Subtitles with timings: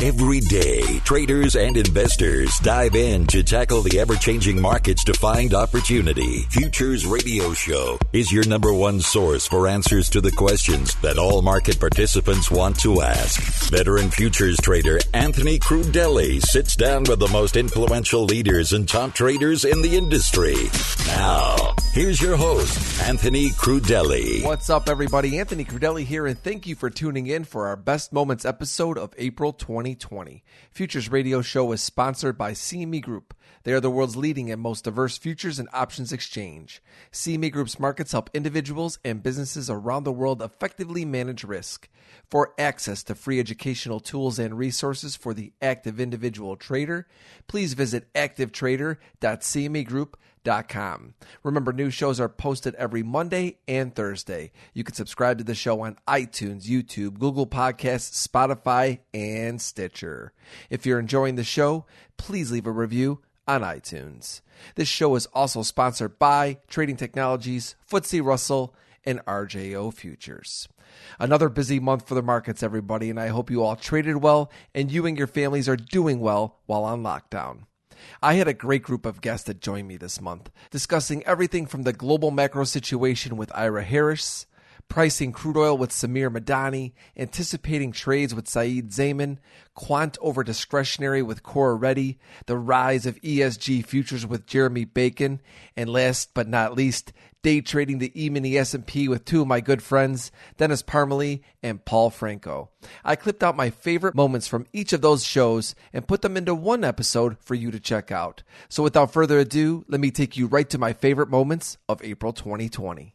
[0.00, 5.52] Every day, traders and investors dive in to tackle the ever changing markets to find
[5.54, 6.42] opportunity.
[6.50, 11.42] Futures Radio Show is your number one source for answers to the questions that all
[11.42, 13.42] market participants want to ask.
[13.72, 19.64] Veteran futures trader Anthony Crudele sits down with the most influential leaders and top traders
[19.64, 20.54] in the industry.
[21.08, 24.44] Now, here's your host, Anthony Crudele.
[24.44, 25.40] What's up, everybody?
[25.40, 29.12] Anthony Crudele here, and thank you for tuning in for our Best Moments episode of
[29.18, 29.52] April
[29.94, 30.44] 2020.
[30.70, 33.34] Futures Radio Show is sponsored by CME Group.
[33.62, 36.82] They are the world's leading and most diverse futures and options exchange.
[37.12, 41.88] CME Group's markets help individuals and businesses around the world effectively manage risk.
[42.30, 47.06] For access to free educational tools and resources for the active individual trader,
[47.46, 50.14] please visit activetrader.cmegroup.com.
[51.42, 54.52] Remember, new shows are posted every Monday and Thursday.
[54.74, 60.32] You can subscribe to the show on iTunes, YouTube, Google Podcasts, Spotify, and Stitcher.
[60.70, 64.42] If you're enjoying the show, please leave a review on iTunes.
[64.74, 70.68] This show is also sponsored by Trading Technologies, FTSE Russell, and RJO Futures.
[71.18, 74.90] Another busy month for the markets, everybody, and I hope you all traded well and
[74.90, 77.67] you and your families are doing well while on lockdown.
[78.22, 81.82] I had a great group of guests that joined me this month, discussing everything from
[81.82, 84.46] the global macro situation with Yra Harris,
[84.88, 89.38] pricing crude oil with Samir Madani, anticipating trades with Saeed Zaman,
[89.74, 95.40] quant over discretionary with Kora Reddy, the rise of ESG futures with Jeremie Bacon,
[95.76, 99.82] and last but not least, day trading the E-mini S&P with two of my good
[99.82, 102.70] friends, Dennis Parmelee and Paul Franco.
[103.04, 106.54] I clipped out my favorite moments from each of those shows and put them into
[106.54, 108.42] one episode for you to check out.
[108.68, 112.32] So without further ado, let me take you right to my favorite moments of April
[112.32, 113.14] 2020.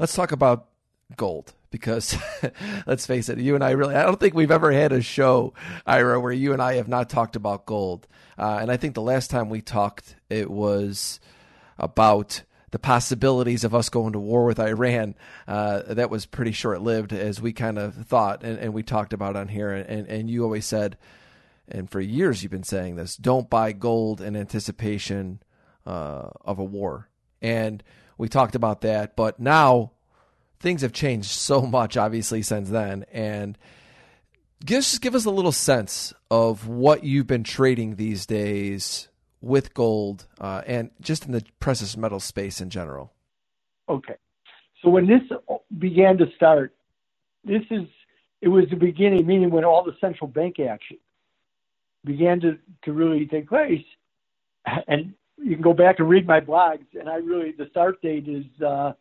[0.00, 0.68] Let's talk about
[1.18, 2.16] gold because
[2.86, 5.52] let's face it, you and I really, I don't think we've ever had a show,
[5.86, 8.08] Yra, where you and I have not talked about gold.
[8.38, 11.20] Uh, and I think the last time we talked, it was
[11.78, 15.16] about the possibilities of us going to war with Iran.
[15.46, 19.12] Uh, that was pretty short lived, as we kind of thought, and, and we talked
[19.12, 19.70] about on here.
[19.70, 20.96] And, and you always said,
[21.68, 25.42] and for years you've been saying this don't buy gold in anticipation
[25.84, 27.10] uh, of a war.
[27.42, 27.82] And
[28.20, 29.92] we talked about that, but now
[30.60, 33.06] things have changed so much, obviously, since then.
[33.10, 33.56] And
[34.62, 39.08] just give us a little sense of what you've been trading these days
[39.40, 43.14] with gold uh, and just in the precious metal space in general?
[43.88, 44.16] Okay.
[44.82, 45.22] So when this
[45.78, 46.74] began to start,
[47.42, 47.86] this is
[48.42, 50.98] it was the beginning, meaning when all the central bank action
[52.04, 53.84] began to, to really take place.
[54.86, 58.28] And you can go back and read my blogs, and I really the start date
[58.28, 58.92] is uh,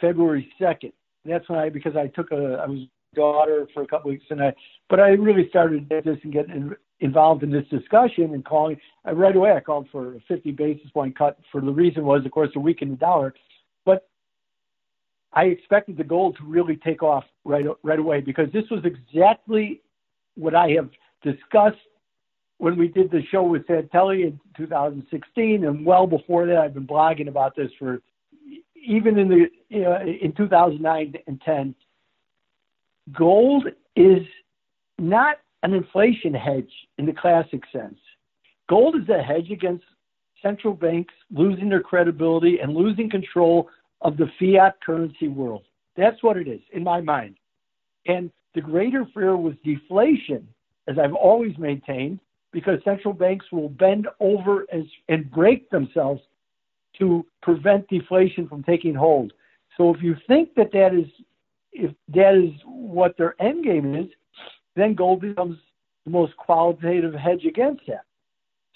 [0.00, 0.92] February second.
[1.24, 2.80] That's when I because I took a I was
[3.14, 4.54] daughter for a couple weeks, and I
[4.88, 9.34] but I really started this and getting involved in this discussion and calling uh, right
[9.34, 9.52] away.
[9.52, 11.38] I called for a 50 basis point cut.
[11.50, 13.34] For the reason was, of course, the weakened dollar,
[13.84, 14.08] but
[15.32, 19.82] I expected the gold to really take off right right away because this was exactly
[20.36, 20.90] what I have
[21.22, 21.78] discussed
[22.58, 26.86] when we did the show with Santelli in 2016, and well before that, I've been
[26.86, 28.00] blogging about this for
[28.74, 31.74] even in the in 2009 and 10.
[33.12, 34.22] Gold is
[34.98, 37.98] not an inflation hedge in the classic sense.
[38.68, 39.84] Gold is a hedge against
[40.42, 43.68] central banks losing their credibility and losing control
[44.00, 45.64] of the fiat currency world.
[45.96, 47.36] That's what it is in my mind.
[48.06, 50.46] And the greater fear was deflation,
[50.88, 52.20] as I've always maintained,
[52.56, 56.22] because central banks will bend over and, and break themselves
[56.98, 59.34] to prevent deflation from taking hold.
[59.76, 61.04] So if you think that that is
[61.70, 64.06] if that is what their end game is,
[64.74, 65.58] then gold becomes
[66.06, 68.06] the most qualitative hedge against that.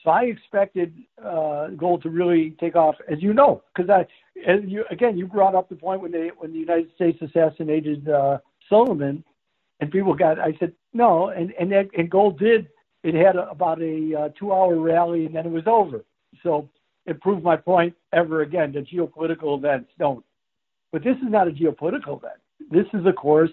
[0.04, 4.00] So I expected uh, gold to really take off, as you know, because I,
[4.46, 8.06] as you again, you brought up the point when they when the United States assassinated
[8.10, 8.40] uh,
[8.70, 10.38] and people got.
[10.38, 12.68] I said no, and and that, and gold did.
[13.02, 16.04] It had a, about a uh, two-hour rally, and then it was over.
[16.42, 16.68] So
[17.06, 20.24] it proved my point ever again that geopolitical events don't.
[20.92, 22.40] But this is not a geopolitical event.
[22.70, 23.50] This is, of course,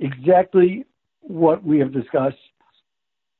[0.00, 0.84] exactly
[1.20, 2.36] what we have discussed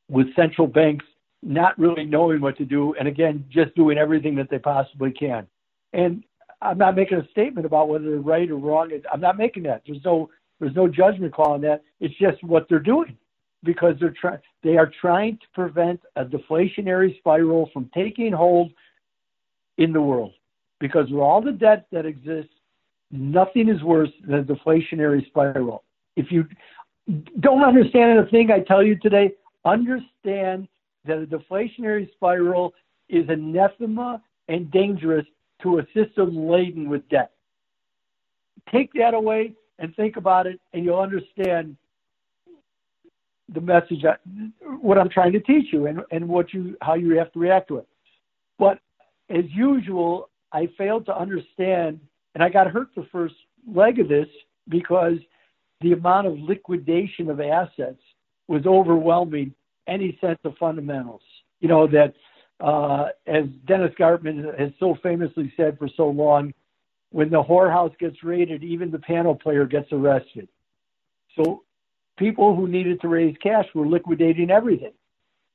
[0.09, 1.05] with central banks
[1.43, 5.47] not really knowing what to do, and again, just doing everything that they possibly can.
[5.93, 6.25] And
[6.61, 8.91] I'm not making a statement about whether they're right or wrong.
[9.13, 9.83] I'm not making that.
[9.87, 11.85] There's no there's no judgment call on that.
[12.01, 13.17] It's just what they're doing
[13.65, 18.73] because they're trying they are trying to prevent a deflationary spiral from taking hold
[19.79, 20.33] in the world.
[20.81, 22.53] Because with all the debt that exists,
[23.11, 25.85] nothing is worse than a deflationary spiral.
[26.17, 26.47] If you
[27.41, 29.33] don't understand a thing I tell you today.
[29.65, 30.69] Understand
[31.05, 32.75] that a deflationary spiral
[33.09, 35.27] is anathema and dangerous
[35.63, 37.33] to a system laden with debt.
[38.71, 41.77] Take that away and think about it, and you'll understand
[43.53, 44.17] the message, I,
[44.81, 47.69] what I'm trying to teach you, and, and what you how you have to react
[47.69, 47.89] to it.
[48.59, 48.79] But
[49.31, 52.01] as usual, I failed to understand,
[52.35, 53.35] and I got hurt the first
[53.67, 54.29] leg of this
[54.69, 55.19] because
[55.81, 58.01] the amount of liquidation of assets
[58.49, 59.55] was overwhelming
[59.87, 61.23] any sense of fundamentals.
[61.61, 62.15] You know that,
[62.61, 66.53] uh, as Dennis Gartman has so famously said for so long,
[67.11, 70.49] when the whorehouse gets raided, even the piano player gets arrested.
[71.37, 71.63] So
[72.19, 74.93] people who needed to raise cash were liquidating everything.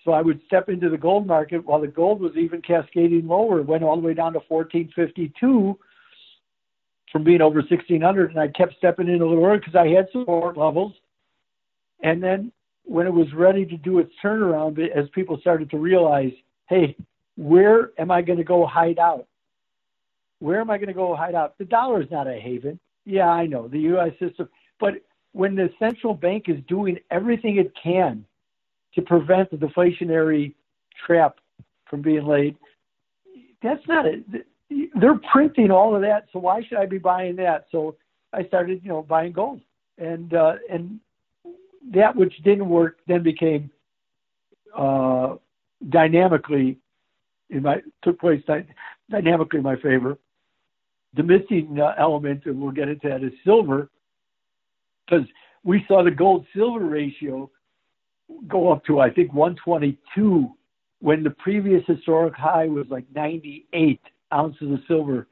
[0.04, 3.60] So I would step into the gold market while the gold was even cascading lower.
[3.60, 5.78] It went all the way down to 1452
[7.12, 10.08] from being over 1600, and I kept stepping in a little early because I had
[10.12, 10.94] support levels.
[12.02, 12.52] And then
[12.84, 16.34] when it was ready to do its turnaround, as people started to realize,
[16.68, 16.98] hey,
[17.38, 19.28] where am I going to go hide out?
[20.40, 21.58] Where am I going to go hide out?
[21.58, 22.80] The dollar is not a haven.
[23.06, 24.12] Yeah, I know the U.S.
[24.20, 24.50] system,
[24.80, 24.96] but
[25.34, 28.26] when the central bank is doing everything it can
[28.96, 30.54] to prevent the deflationary
[31.06, 31.38] trap
[31.90, 32.56] from being laid,
[33.62, 34.24] that's not it.
[34.96, 37.66] They're printing all of that, so why should I be buying that?
[37.72, 37.96] So
[38.32, 39.62] I started, you know, buying gold,
[39.98, 41.00] and uh, and
[41.92, 43.70] that which didn't work then became
[44.76, 45.36] uh,
[45.90, 46.78] dynamically
[47.50, 48.66] in my took place dy-
[49.10, 50.18] dynamically in my favor.
[51.16, 53.90] The missing uh, element, and we'll get into that, is silver,
[55.06, 55.26] because
[55.64, 57.50] we saw the gold silver ratio
[58.48, 60.50] go up to I think 122
[61.00, 64.00] when the previous historic high was like 98
[64.34, 65.28] ounces of silver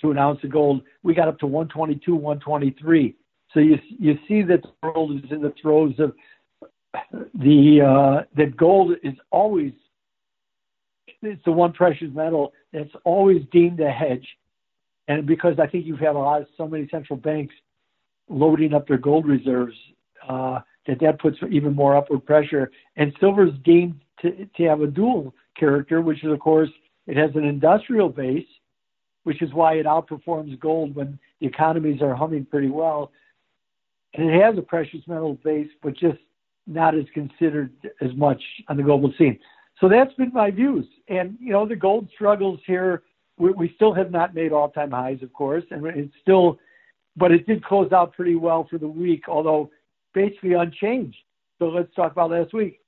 [0.00, 0.82] to an ounce of gold.
[1.02, 3.16] We got up to 122, 123.
[3.54, 6.12] So you you see that the world is in the throes of
[7.34, 9.72] the uh, that gold is always
[11.22, 14.26] it's the one precious metal that's always deemed a hedge,
[15.08, 17.54] and because I think you've had a lot of so many central banks
[18.28, 19.76] loading up their gold reserves,
[20.28, 22.70] uh, that that puts even more upward pressure.
[22.96, 26.70] And silver is deemed to, to have a dual character, which is, of course,
[27.06, 28.46] it has an industrial base,
[29.24, 33.12] which is why it outperforms gold when the economies are humming pretty well.
[34.14, 36.18] And it has a precious metal base, but just
[36.66, 39.38] not as considered as much on the global scene.
[39.80, 40.86] So that's been my views.
[41.08, 43.02] And, you know, the gold struggles here,
[43.38, 46.58] we, we still have not made all time highs, of course, and it's still
[47.16, 49.70] but it did close out pretty well for the week, although
[50.12, 51.16] basically unchanged.
[51.58, 52.80] So let's talk about last week.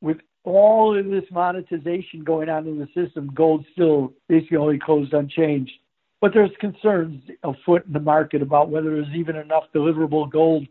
[0.00, 5.12] With all of this monetization going on in the system, gold still basically only closed
[5.12, 5.72] unchanged.
[6.20, 10.66] But there's concerns afoot in the market about whether there's even enough deliverable gold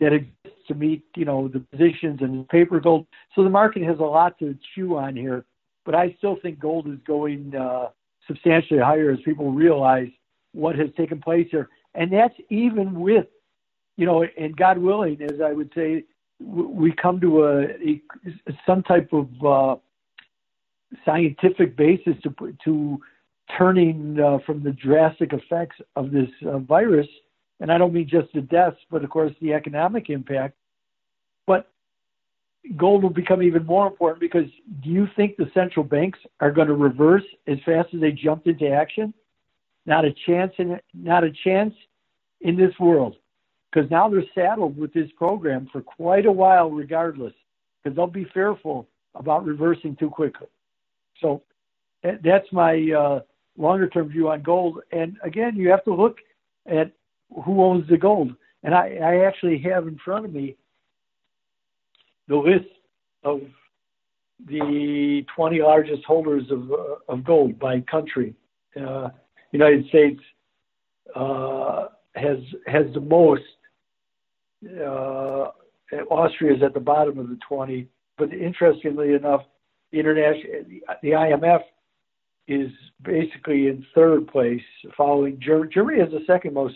[0.00, 3.06] that exists to meet, you know, the positions and paper gold.
[3.34, 5.44] So the market has a lot to chew on here.
[5.84, 7.88] But I still think gold is going uh,
[8.26, 10.08] substantially higher as people realize
[10.52, 13.26] what has taken place here and that's even with,
[13.96, 16.04] you know, and God willing, as I would say,
[16.40, 18.02] we come to a, a
[18.66, 19.76] some type of uh,
[21.04, 23.00] scientific basis to to
[23.56, 27.06] turning uh, from the drastic effects of this uh, virus,
[27.60, 30.54] and I don't mean just the deaths, but of course the economic impact.
[31.46, 31.70] But
[32.76, 34.48] gold will become even more important because
[34.82, 38.46] do you think the central banks are going to reverse as fast as they jumped
[38.46, 39.12] into action?
[39.86, 41.74] Not a chance in not a chance
[42.40, 43.16] in this world
[43.72, 47.32] because now they're saddled with this program for quite a while, regardless,
[47.82, 50.46] because they'll be fearful about reversing too quickly.
[51.20, 51.42] So
[52.02, 53.20] that's my uh,
[53.56, 54.80] longer term view on gold.
[54.92, 56.18] And again, you have to look
[56.66, 56.92] at
[57.44, 58.34] who owns the gold.
[58.62, 60.56] And I, I actually have in front of me
[62.28, 62.68] the list
[63.24, 63.40] of
[64.46, 68.34] the 20 largest holders of, uh, of gold by country.
[68.76, 69.10] Uh,
[69.52, 70.20] United States
[71.14, 73.42] uh, has has the most.
[74.64, 75.48] Uh,
[76.10, 79.42] Austria is at the bottom of the 20, but interestingly enough,
[79.90, 80.64] the international
[81.02, 81.60] the IMF
[82.48, 82.70] is
[83.02, 84.62] basically in third place,
[84.96, 85.70] following Germany.
[85.72, 86.74] Germany has the second most.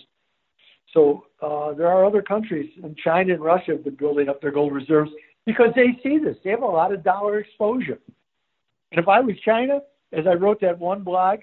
[0.92, 4.52] So uh, there are other countries, and China and Russia have been building up their
[4.52, 5.10] gold reserves
[5.44, 6.36] because they see this.
[6.44, 7.98] They have a lot of dollar exposure.
[8.92, 9.80] And if I was China,
[10.12, 11.40] as I wrote that one blog,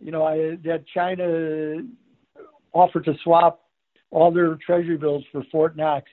[0.00, 1.78] you know, I, that China
[2.72, 3.62] offered to swap
[4.10, 6.06] all their treasury bills for Fort Knox.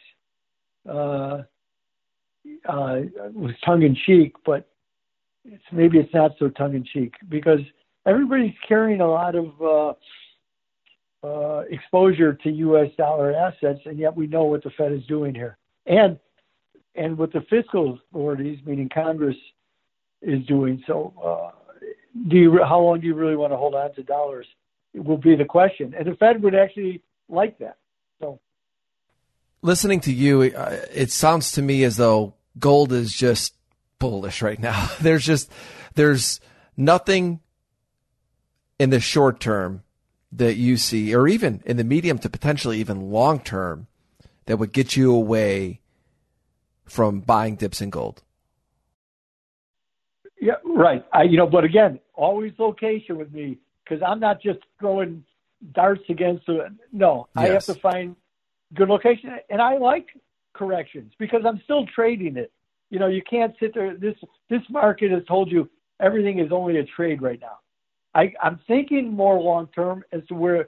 [0.88, 1.44] Uh,
[2.68, 3.02] uh,
[3.34, 4.70] was tongue in cheek, but
[5.44, 7.60] it's, maybe it's not so tongue in cheek because
[8.06, 9.94] everybody's carrying a lot of uh,
[11.28, 12.90] uh, exposure to U.S.
[12.98, 15.58] dollar assets, and yet we know what the Fed is doing here.
[15.86, 16.18] and
[16.96, 19.36] and what the fiscal authorities, meaning Congress,
[20.22, 20.84] is doing.
[20.88, 21.57] So, uh,
[22.28, 24.48] do you how long do you really want to hold on to dollars?
[24.94, 27.78] Will be the question, and the Fed would actually like that.
[28.20, 28.40] So,
[29.62, 33.54] listening to you, uh, it sounds to me as though gold is just
[34.00, 34.90] bullish right now.
[35.02, 35.52] There's just
[35.96, 36.40] there's
[36.76, 37.42] nothing
[38.80, 39.84] in the short term
[40.32, 43.88] that you see, or even in the medium to potentially even long term,
[44.46, 45.82] that would get you away
[46.86, 48.24] from buying dips in gold?
[50.48, 51.04] Yeah, right.
[51.12, 55.26] I, you know, but again, always location with me because I'm not just throwing
[55.74, 56.74] darts against the.
[56.94, 57.44] No, yes.
[57.44, 58.16] I have to find
[58.74, 60.08] good location, and I like
[60.54, 62.54] corrections because I'm still trading it.
[62.90, 63.98] You know, you can't sit there.
[63.98, 64.16] This
[64.50, 67.60] this market has told you everything is only a trade right now.
[68.16, 70.66] I, I'm thinking more long term as to where,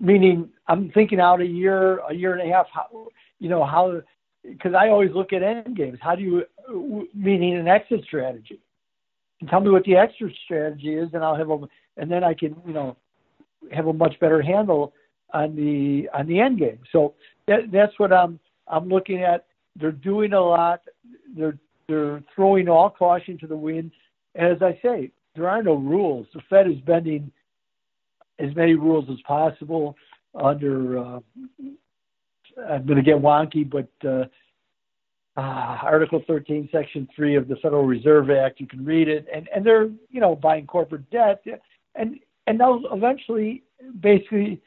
[0.00, 2.68] meaning I'm thinking out a year, a year and a half.
[2.72, 3.08] How,
[3.40, 4.00] you know how,
[4.42, 5.98] because I always look at end games.
[6.00, 8.62] How do you, meaning an exit strategy?
[9.40, 11.58] And tell me what the extra strategy is, and I'll have a,
[11.96, 12.96] and then I can, you know,
[13.72, 14.92] have a much better handle
[15.32, 16.80] on the on the end game.
[16.90, 17.14] So
[17.46, 19.46] that, that's what I'm I'm looking at.
[19.76, 20.82] They're doing a lot.
[21.36, 23.92] They're they're throwing all caution to the wind.
[24.34, 26.26] As I say, there are no rules.
[26.34, 27.30] The Fed is bending
[28.38, 29.96] as many rules as possible
[30.34, 30.98] under.
[30.98, 31.20] Uh,
[32.68, 34.24] I'm going to get wonky, but uh,
[35.38, 38.58] uh, Article 13, Section 3 of the Federal Reserve Act.
[38.58, 41.44] You can read it, and and they're you know buying corporate debt,
[41.94, 42.18] and
[42.48, 43.62] and they'll eventually
[44.00, 44.60] basically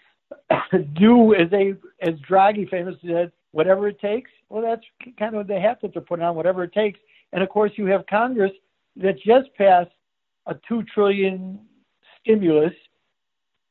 [0.94, 4.32] do as they as Draghi famously said, whatever it takes.
[4.48, 4.84] Well, that's
[5.20, 7.00] kind of the hat that they're putting on, whatever it takes.
[7.34, 8.51] And of course, you have Congress
[8.96, 9.92] that just passed
[10.46, 11.60] a two trillion
[12.22, 12.74] stimulus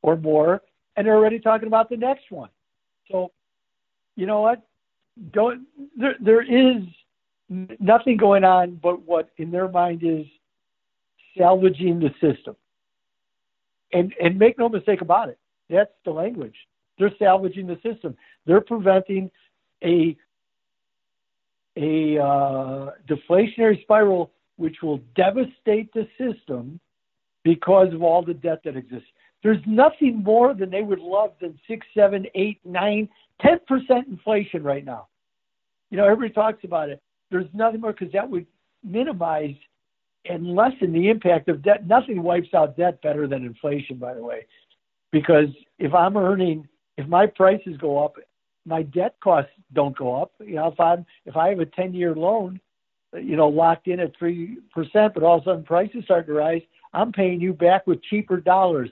[0.02, 0.60] or more,
[0.96, 2.50] and they're already talking about the next one.
[3.10, 3.32] So,
[4.16, 4.62] you know what?
[5.32, 6.16] Don't there?
[6.20, 6.82] There is
[7.48, 10.26] nothing going on but what in their mind is
[11.36, 12.56] salvaging the system.
[13.92, 15.38] And and make no mistake about it,
[15.68, 16.54] that's the language.
[16.98, 18.16] They're salvaging the system.
[18.46, 19.30] They're preventing
[19.82, 20.16] a
[21.76, 26.78] a uh, deflationary spiral which will devastate the system
[27.44, 29.08] because of all the debt that exists.
[29.42, 33.08] There's nothing more than they would love than six, seven, eight, nine,
[33.40, 35.08] ten percent inflation right now.
[35.90, 37.02] You know, everybody talks about it.
[37.30, 38.46] There's nothing more because that would
[38.84, 39.54] minimize
[40.28, 41.86] and lessen the impact of debt.
[41.86, 44.46] Nothing wipes out debt better than inflation, by the way.
[45.12, 46.68] Because if I'm earning,
[46.98, 48.16] if my prices go up,
[48.66, 50.32] my debt costs don't go up.
[50.38, 52.60] You know, if I'm if I have a ten year loan,
[53.14, 56.34] you know, locked in at three percent, but all of a sudden prices start to
[56.34, 58.90] rise, I'm paying you back with cheaper dollars.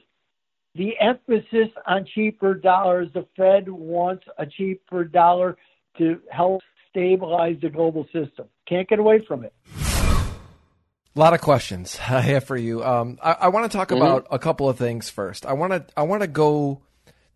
[0.78, 5.56] The emphasis on cheaper dollars, the Fed wants a cheaper dollar
[5.98, 8.46] to help stabilize the global system.
[8.68, 9.52] Can't get away from it.
[9.74, 12.84] A lot of questions I have for you.
[12.84, 14.00] Um, I, I want to talk mm-hmm.
[14.00, 15.44] about a couple of things first.
[15.44, 16.82] I want to I want to go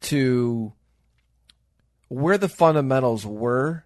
[0.02, 0.72] to
[2.06, 3.84] where the fundamentals were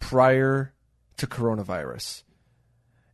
[0.00, 0.74] prior
[1.18, 2.24] to coronavirus,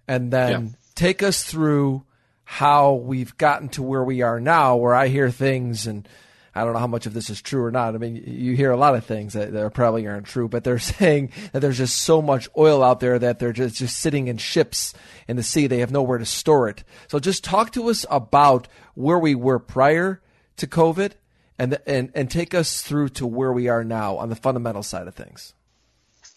[0.08, 0.72] and then yeah.
[0.94, 2.06] take us through
[2.52, 6.07] how we've gotten to where we are now, where I hear things and
[6.52, 7.95] I don't know how much of this is true or not.
[7.95, 10.78] I mean, you hear a lot of things that, that probably aren't true, but they're
[10.99, 14.37] saying that there's just so much oil out there that they're just, just sitting in
[14.37, 14.92] ships
[15.28, 15.69] in the sea.
[15.69, 16.83] They have nowhere to store it.
[17.07, 20.21] So just talk to us about where we were prior
[20.57, 21.12] to COVID
[21.57, 25.07] and, and, and take us through to where we are now on the fundamental side
[25.07, 25.54] of things.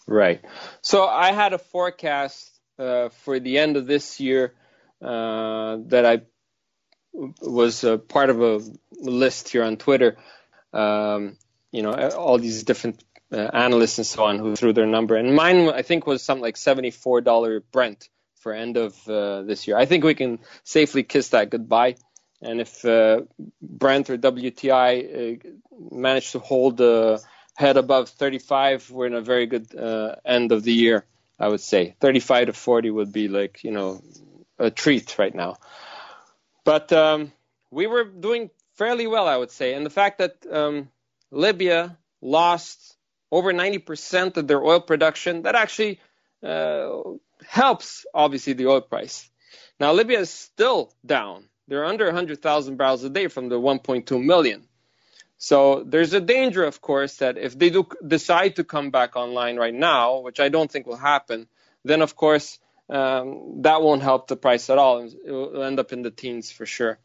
[0.06, 0.44] Right.
[0.80, 4.54] So I had a forecast uh, for the end of this year
[5.00, 6.22] that I
[7.14, 8.60] was a part of a
[8.92, 10.16] list here on Twitter.
[10.72, 11.36] Um,
[11.70, 15.34] you know, all these different uh, analysts and so on who threw their number, and
[15.34, 19.76] mine I think was something like seventy-four dollar Brent for end of uh, this year.
[19.76, 21.96] I think we can safely kiss that goodbye.
[22.42, 23.22] And if uh,
[23.62, 25.48] Brent or WTI uh,
[25.90, 27.22] manage to hold the
[27.56, 31.06] head above 35, we're in a very good uh, end of the year.
[31.40, 34.00] I would say 35 to 40 would be like you know
[34.58, 35.56] a treat right now.
[36.64, 37.32] But um,
[37.70, 39.74] we were doing fairly well, I would say.
[39.74, 40.88] And the fact that um,
[41.30, 42.96] Libya lost
[43.30, 46.00] over 90% of their oil production, that actually
[46.42, 47.00] uh,
[47.46, 49.28] helps, obviously, the oil price.
[49.80, 51.48] Now, Libya is still down.
[51.66, 54.68] They're under 100,000 barrels a day from the 1.2 million.
[55.36, 59.56] So there's a danger, of course, that if they do decide to come back online
[59.56, 61.48] right now, which I don't think will happen,
[61.84, 65.00] then of course um, that won't help the price at all.
[65.00, 66.98] It will end up in the teens for sure.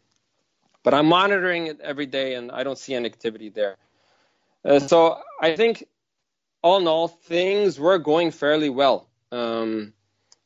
[0.83, 3.77] But I'm monitoring it every day, and I don't see any activity there.
[4.63, 5.85] Uh, so I think
[6.61, 9.07] all in all, things were going fairly well.
[9.31, 9.93] Um,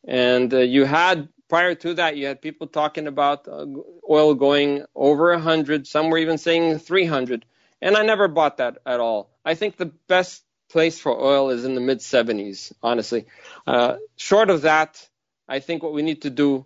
[0.05, 3.65] and uh, you had prior to that, you had people talking about uh,
[4.09, 5.87] oil going over 100.
[5.87, 7.45] Some were even saying 300.
[7.81, 9.29] And I never bought that at all.
[9.45, 13.25] I think the best place for oil is in the mid 70s, honestly.
[13.67, 15.07] Uh, short of that,
[15.47, 16.65] I think what we need to do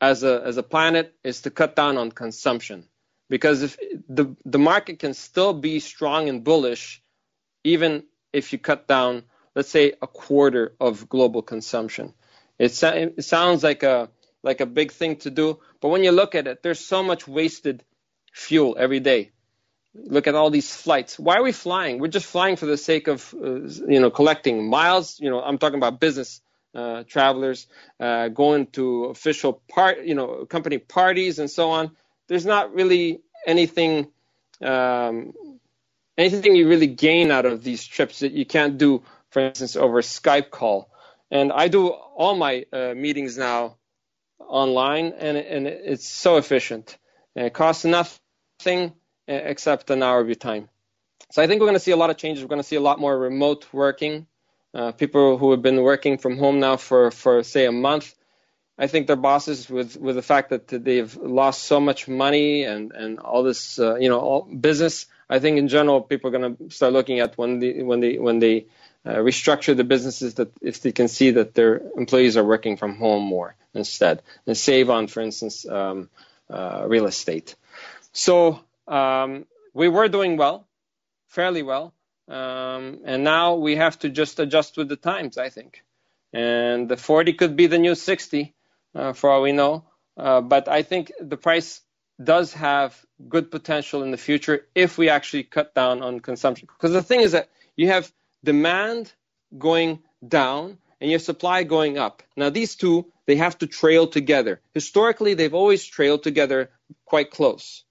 [0.00, 2.84] as a as a planet is to cut down on consumption.
[3.28, 3.76] Because if
[4.08, 7.02] the the market can still be strong and bullish
[7.64, 12.12] even if you cut down let's say a quarter of global consumption.
[12.58, 14.10] It, it sounds like a
[14.42, 17.26] like a big thing to do but when you look at it there's so much
[17.26, 17.84] wasted
[18.32, 19.30] fuel every day.
[19.94, 21.18] Look at all these flights.
[21.18, 21.98] Why are we flying?
[22.00, 25.18] We're just flying for the sake of uh, you know collecting miles.
[25.18, 26.42] You know i'm talking about business
[26.76, 27.66] uh, travelers
[27.98, 31.90] uh, going to official part, you know, company parties and so on.
[32.28, 34.08] There's not really anything,
[34.62, 35.32] um,
[36.18, 40.02] anything you really gain out of these trips that you can't do, for instance, over
[40.02, 40.90] Skype call.
[41.30, 43.76] And I do all my uh, meetings now
[44.38, 46.98] online, and and it's so efficient.
[47.34, 48.92] And it costs nothing
[49.26, 50.68] except an hour of your time.
[51.32, 52.44] So I think we're going to see a lot of changes.
[52.44, 54.26] We're going to see a lot more remote working.
[54.76, 58.14] Uh, people who have been working from home now for, for say a month,
[58.78, 62.92] I think their bosses, with with the fact that they've lost so much money and
[62.92, 65.06] and all this, uh, you know, all business.
[65.30, 68.18] I think in general, people are going to start looking at when they when they
[68.18, 68.66] when they
[69.06, 72.96] uh, restructure the businesses that if they can see that their employees are working from
[72.96, 76.10] home more instead and save on, for instance, um,
[76.50, 77.54] uh, real estate.
[78.12, 80.66] So um, we were doing well,
[81.28, 81.94] fairly well.
[82.28, 85.84] Um, and now we have to just adjust with the times, I think.
[86.32, 88.54] And the 40 could be the new 60,
[88.94, 89.84] uh, for all we know.
[90.16, 91.82] Uh, but I think the price
[92.22, 96.68] does have good potential in the future if we actually cut down on consumption.
[96.72, 98.10] Because the thing is that you have
[98.42, 99.12] demand
[99.56, 102.22] going down and your supply going up.
[102.36, 104.60] Now, these two, they have to trail together.
[104.72, 106.70] Historically, they've always trailed together
[107.04, 107.84] quite close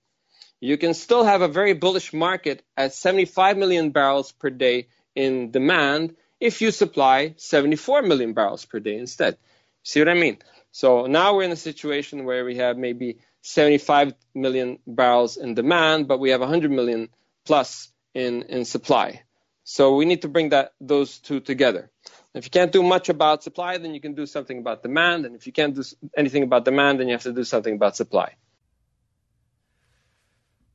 [0.60, 5.52] you can still have a very bullish market at 75 million barrels per day in
[5.52, 9.38] demand if you supply 74 million barrels per day instead.
[9.84, 10.38] See what I mean?
[10.72, 16.08] So now we're in a situation where we have maybe 75 million barrels in demand,
[16.08, 17.10] but we have 100 million
[17.46, 19.22] plus in, in supply.
[19.63, 21.91] So we need to bring that those two together.
[22.34, 25.26] If you can't do much about supply, then you can do something about demand.
[25.26, 25.84] And if you can't do
[26.18, 28.34] anything about demand, then you have to do something about supply.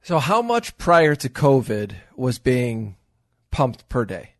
[0.02, 2.96] So, how much prior to COVID was being
[3.50, 4.30] pumped per day?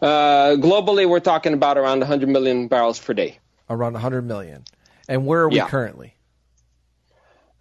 [0.00, 3.38] Uh, globally, we're talking about around 100 million barrels per day.
[3.70, 4.64] Around 100 million.
[5.08, 5.68] And where are we yeah.
[5.68, 6.14] currently?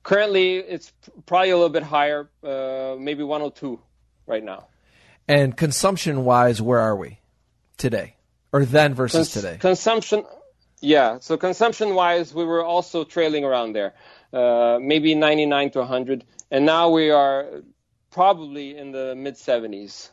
[0.03, 0.91] Currently, it's
[1.25, 3.79] probably a little bit higher, uh, maybe 102
[4.27, 4.67] right now.
[5.27, 7.19] And consumption wise, where are we
[7.77, 8.17] today?
[8.51, 9.57] Or then versus Cons- today?
[9.57, 10.25] Consumption,
[10.81, 11.19] yeah.
[11.19, 13.93] So, consumption wise, we were also trailing around there.
[14.35, 17.63] Uh, maybe 99 to 100, and now we are
[18.11, 20.09] probably in the mid 70s.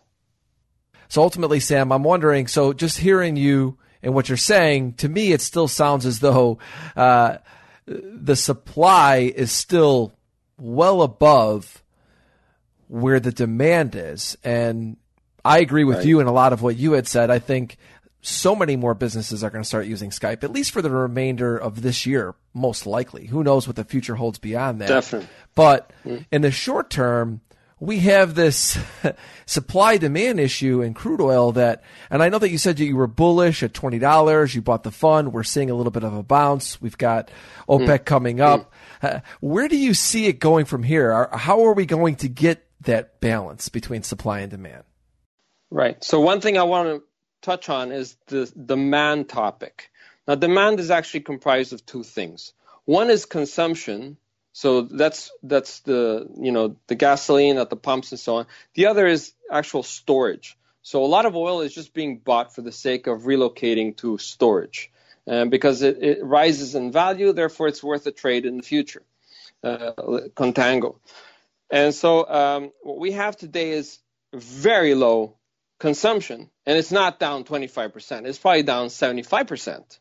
[1.09, 2.47] So ultimately, Sam, I'm wondering.
[2.47, 6.59] So just hearing you and what you're saying, to me, it still sounds as though
[6.97, 7.39] uh,
[7.87, 10.13] the supply is still
[10.57, 11.83] well above
[12.87, 14.97] where the demand is, and
[15.45, 16.07] I agree with right.
[16.07, 17.29] you in a lot of what you had said.
[17.29, 17.77] I think
[18.23, 21.59] so many more businesses are going to start using Skype, at least for the remainder
[21.59, 23.27] of this year, most likely.
[23.27, 24.89] Who knows what the future holds beyond that?
[24.89, 25.29] Definitely.
[25.57, 26.25] But mm.
[26.31, 27.41] in the short term,
[27.81, 28.79] we have this
[29.47, 33.09] supply demand issue in crude oil that, and I know that you said you were
[33.09, 34.55] bullish at $20.
[34.55, 35.33] You bought the fund.
[35.33, 36.81] We're seeing a little bit of a bounce.
[36.81, 37.29] We've got
[37.69, 38.05] OPEC mm.
[38.05, 38.73] coming up.
[39.03, 39.17] Mm.
[39.17, 41.29] Uh, where do you see it going from here?
[41.33, 44.85] How are we going to get that balance between supply and demand?
[45.71, 46.03] Right.
[46.05, 47.03] So one thing I want to
[47.43, 49.91] touch on is the demand topic.
[50.27, 52.53] Now, demand is actually comprised of two things.
[52.85, 54.17] One is consumption,
[54.53, 58.47] so that's that's the you know the gasoline at the pumps and so on.
[58.75, 60.57] The other is actual storage.
[60.83, 64.19] So a lot of oil is just being bought for the sake of relocating to
[64.19, 64.91] storage,
[65.27, 69.03] and because it, it rises in value, therefore it's worth a trade in the future.
[69.63, 69.93] Uh,
[70.35, 70.97] contango.
[71.71, 74.01] And so um, what we have today is
[74.35, 75.37] very low
[75.83, 78.25] consumption, and it's not down 25%.
[78.25, 79.99] It's probably down 75%.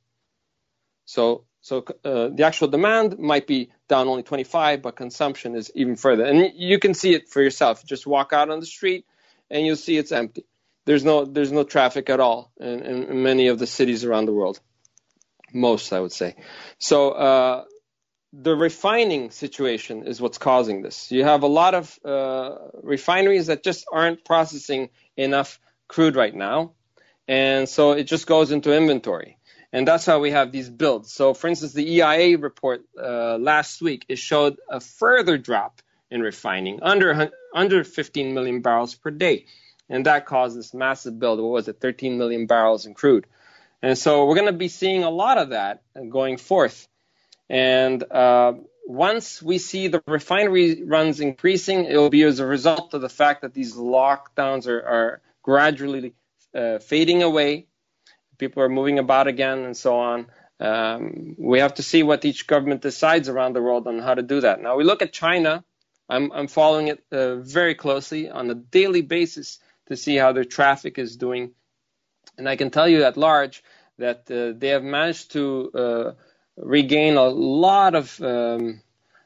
[1.06, 5.96] So, so uh, the actual demand might be down only 25, but consumption is even
[5.96, 6.24] further.
[6.24, 7.84] And you can see it for yourself.
[7.84, 9.06] Just walk out on the street,
[9.50, 10.46] and you'll see it's empty.
[10.86, 14.34] There's no there's no traffic at all in, in many of the cities around the
[14.34, 14.60] world.
[15.52, 16.36] Most, I would say.
[16.78, 17.63] So uh,
[18.34, 21.12] the refining situation is what's causing this.
[21.12, 25.60] You have a lot of uh, refineries that just aren't processing enough
[25.92, 26.72] crude right now,
[27.28, 29.38] and so it just goes into inventory.
[29.74, 31.14] And that's how we have these builds.
[31.14, 36.22] So, for instance, the EIA report uh, last week it showed a further drop in
[36.22, 39.46] refining under under 15 million barrels per day,
[39.90, 41.40] and that caused this massive build.
[41.40, 41.82] What was it?
[41.82, 43.28] 13 million barrels in crude.
[43.82, 46.88] And so we're going to be seeing a lot of that going forth.
[47.50, 48.54] And uh,
[48.86, 53.10] once we see the refinery runs increasing, it will be as a result of the
[53.10, 56.14] fact that these lockdowns are, are gradually
[56.56, 57.68] uh, fading away.
[58.38, 60.28] People are moving about again and so on.
[60.60, 64.22] Um, we have to see what each government decides around the world on how to
[64.22, 64.62] do that.
[64.62, 65.64] Now, we look at China.
[66.08, 70.44] I'm, I'm following it uh, very closely on a daily basis to see how their
[70.44, 71.52] traffic is doing.
[72.38, 73.64] And I can tell you at large
[73.98, 76.12] that uh, they have managed to uh,
[76.58, 78.82] regain a lot of um,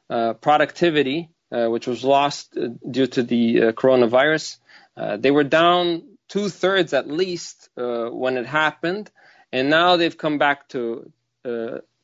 [0.10, 2.58] uh, productivity, uh, which was lost
[2.90, 4.58] due to the coronavirus.
[4.96, 9.12] They were down two thirds at least when it happened,
[9.52, 11.12] and now they've come back to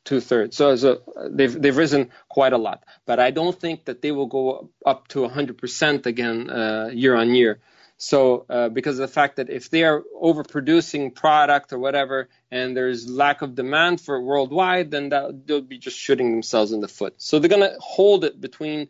[0.04, 0.56] two thirds.
[0.56, 1.00] So
[1.30, 5.08] they've they've risen quite a lot, but I don't think that they will go up
[5.08, 7.60] to 100% again uh, year on year.
[8.02, 12.76] So uh, because of the fact that if they are overproducing product or whatever, and
[12.76, 16.80] there's lack of demand for it worldwide, then that, they'll be just shooting themselves in
[16.80, 17.14] the foot.
[17.18, 18.88] So they're to hold it between,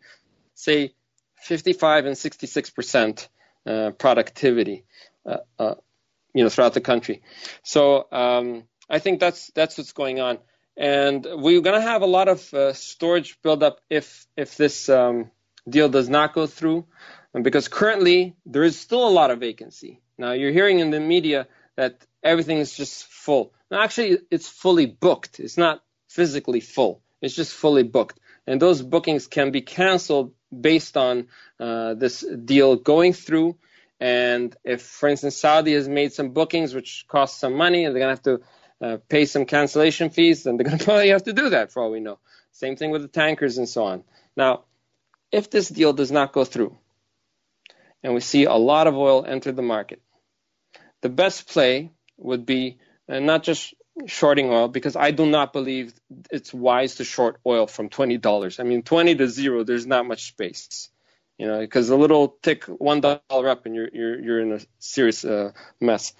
[0.55, 0.95] say,
[1.41, 3.29] 55 and 66 percent
[3.65, 4.85] uh, productivity,
[5.25, 5.75] uh, uh,
[6.33, 7.21] you know, throughout the country.
[7.63, 10.39] So um, I think that's that's what's going on
[10.75, 15.29] and we're going to have a lot of uh, storage buildup if if this um,
[15.69, 16.85] deal does not go through,
[17.41, 20.01] because currently there is still a lot of vacancy.
[20.17, 23.53] Now you're hearing in the media that everything is just full.
[23.69, 25.39] Now actually, it's fully booked.
[25.39, 27.01] It's not physically full.
[27.21, 31.27] It's just fully booked, and those bookings can be canceled based on
[31.59, 33.57] uh, this deal going through.
[33.99, 38.03] And if, for instance, Saudi has made some bookings which cost some money, and they're
[38.03, 41.23] going to have to uh, pay some cancellation fees, then they're going to probably have
[41.23, 42.19] to do that for all we know.
[42.51, 44.03] Same thing with the tankers and so on.
[44.35, 44.65] Now,
[45.31, 46.77] if this deal does not go through,
[48.03, 50.01] and we see a lot of oil enter the market,
[51.01, 52.77] the best play would be
[53.09, 53.73] uh, not just
[54.07, 55.93] shorting oil, because I do not believe
[56.31, 58.59] it's wise to short oil from $20.
[58.59, 60.89] I mean, 20 to zero, there's not much space.
[61.37, 64.59] You know, because a little tick one dollar up, and you're you're you're in a
[64.77, 65.51] serious uh,
[65.81, 66.13] mess.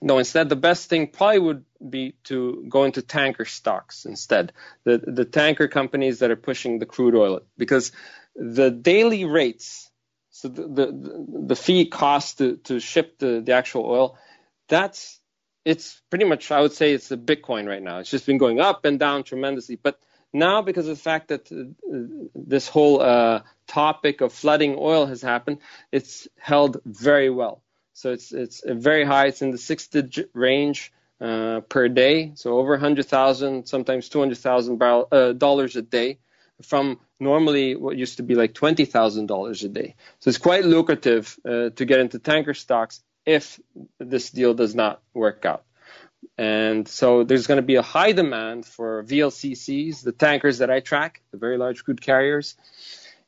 [0.00, 4.52] No, instead, the best thing probably would be to go into tanker stocks instead.
[4.84, 7.92] The the tanker companies that are pushing the crude oil because
[8.36, 9.90] the daily rates,
[10.30, 14.18] so the the, the fee cost to, to ship the, the actual oil,
[14.68, 15.19] that's
[15.64, 17.98] it's pretty much I would say it's the Bitcoin right now.
[17.98, 19.98] It's just been going up and down tremendously, but
[20.32, 21.64] now because of the fact that uh,
[22.34, 25.58] this whole uh, topic of flooding oil has happened,
[25.90, 27.62] it's held very well.
[27.94, 29.26] So it's it's very high.
[29.26, 32.32] It's in the six digit range uh, per day.
[32.34, 36.18] So over 100,000, sometimes 200,000 uh, dollars a day
[36.62, 39.94] from normally what used to be like $20,000 a day.
[40.20, 43.60] So it's quite lucrative uh, to get into tanker stocks if
[43.98, 45.64] this deal does not work out.
[46.36, 50.80] And so there's going to be a high demand for VLCCs, the tankers that I
[50.80, 52.56] track, the very large crude carriers.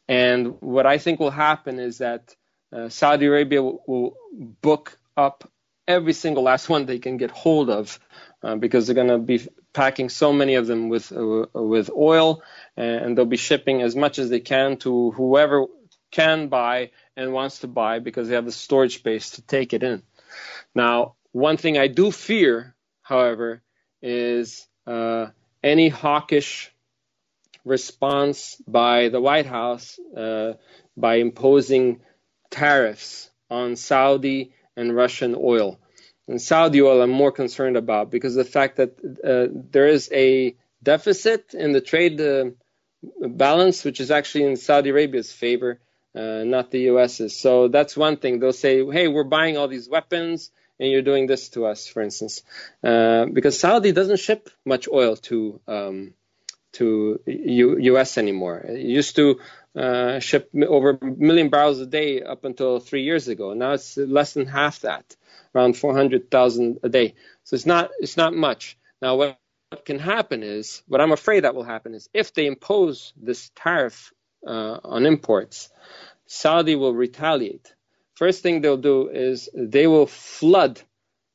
[0.09, 2.35] And what I think will happen is that
[2.73, 4.17] uh, Saudi Arabia will, will,
[4.63, 5.51] book up
[5.87, 8.01] every single last one they can get hold of
[8.43, 12.43] uh, because they're going to be packing so many of them with uh, with oil
[12.77, 15.67] and they'll be shipping as much as they can to whoever
[16.11, 19.83] can buy and wants to buy because they have the storage space to take it
[19.83, 20.03] in.
[20.75, 23.63] Now, one thing I do fear, however,
[24.01, 25.27] is uh,
[25.63, 26.73] any hawkish
[27.65, 30.55] response by the White House uh,
[30.97, 32.01] by imposing
[32.51, 35.79] tariffs on Saudi and Russian oil.
[36.29, 40.57] And Saudi oil, I'm more concerned about because the fact that uh, there is a
[40.83, 42.51] deficit in the trade uh,
[43.21, 45.81] balance, which is actually in Saudi Arabia's favor,
[46.15, 47.39] uh, not the US's.
[47.39, 48.41] So that's one thing.
[48.41, 52.03] They'll say, hey, we're buying all these weapons and you're doing this to us, for
[52.03, 52.43] instance.
[52.83, 56.15] Uh, because Saudi doesn't ship much oil to um,
[56.73, 58.59] to U- US anymore.
[58.59, 59.41] It used to
[59.77, 63.55] uh, ship over a million barrels a day up until three years ago.
[63.55, 65.17] Now it's less than half that,
[65.55, 67.15] around 400,000 a day.
[67.45, 68.79] So it's not it's not much.
[69.01, 69.39] Now what
[69.85, 74.13] can happen is what I'm afraid that will happen is if they impose this tariff
[74.47, 75.71] uh, on imports,
[76.27, 77.75] Saudi will retaliate.
[78.15, 80.81] First thing they'll do is they will flood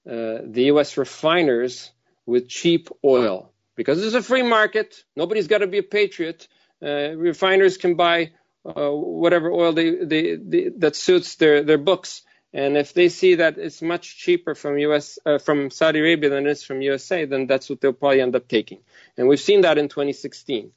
[0.07, 0.97] uh, the U.S.
[0.97, 1.91] refiners
[2.25, 5.03] with cheap oil because it's a free market.
[5.15, 6.47] Nobody's got to be a patriot.
[6.81, 8.31] Uh, refiners can buy
[8.65, 12.21] uh, whatever oil they, they, they, that suits their, their books.
[12.53, 16.47] And if they see that it's much cheaper from US uh, from Saudi Arabia than
[16.47, 18.79] it is from USA, then that's what they'll probably end up taking.
[19.17, 20.71] And we've seen that in 2016.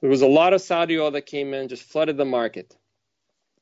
[0.00, 2.76] There was a lot of Saudi oil that came in, just flooded the market,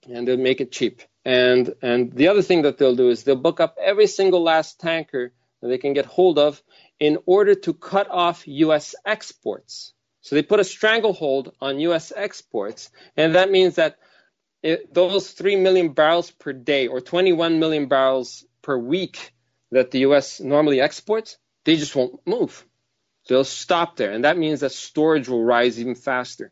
[0.08, 1.02] and they'll make it cheap.
[1.24, 4.80] And and the other thing that they'll do is they'll book up every single last
[4.80, 6.62] tanker that they can get hold of
[7.00, 8.94] in order to cut off U.S.
[9.04, 9.92] exports.
[10.20, 12.12] So they put a stranglehold on U.S.
[12.14, 13.98] exports, and that means that
[14.62, 19.32] it, those 3 million barrels per day or 21 million barrels per week
[19.70, 20.40] that the U.S.
[20.40, 22.64] normally exports, they just won't move.
[23.28, 26.50] They'll stop there, and that means that storage will rise even faster.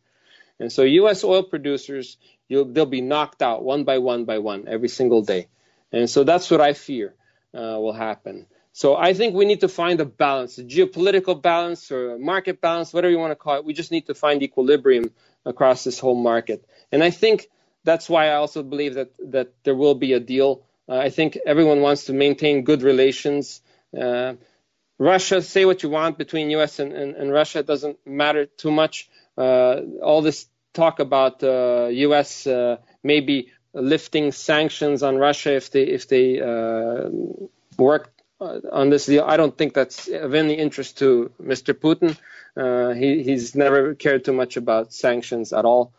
[0.60, 1.24] And so U.S.
[1.24, 2.16] oil producers,
[2.48, 5.48] they'll be knocked out one by one by one every single day.
[5.92, 7.14] And so that's what I fear
[7.54, 8.46] uh, will happen.
[8.72, 12.92] So I think we need to find a balance, a geopolitical balance or market balance,
[12.92, 13.64] whatever you want to call it.
[13.64, 15.10] We just need to find equilibrium
[15.46, 16.64] across this whole market.
[16.92, 17.48] And I think
[17.84, 20.62] that's why I also believe that that there will be a deal.
[20.88, 23.62] Uh, I think everyone wants to maintain good relations.
[23.98, 24.34] Uh,
[24.98, 26.78] Russia, say what you want between U.S.
[26.78, 29.08] and, and, and Russia, it doesn't matter too much.
[29.36, 32.46] Uh, all this talk about uh, U.S.
[32.46, 37.10] Uh, maybe lifting sanctions on Russia if they if they uh,
[37.76, 41.74] work uh, on this deal, I don't think that's of any interest to Mr.
[41.74, 42.16] Putin.
[42.56, 45.92] Uh, he, he's never cared too much about sanctions at all.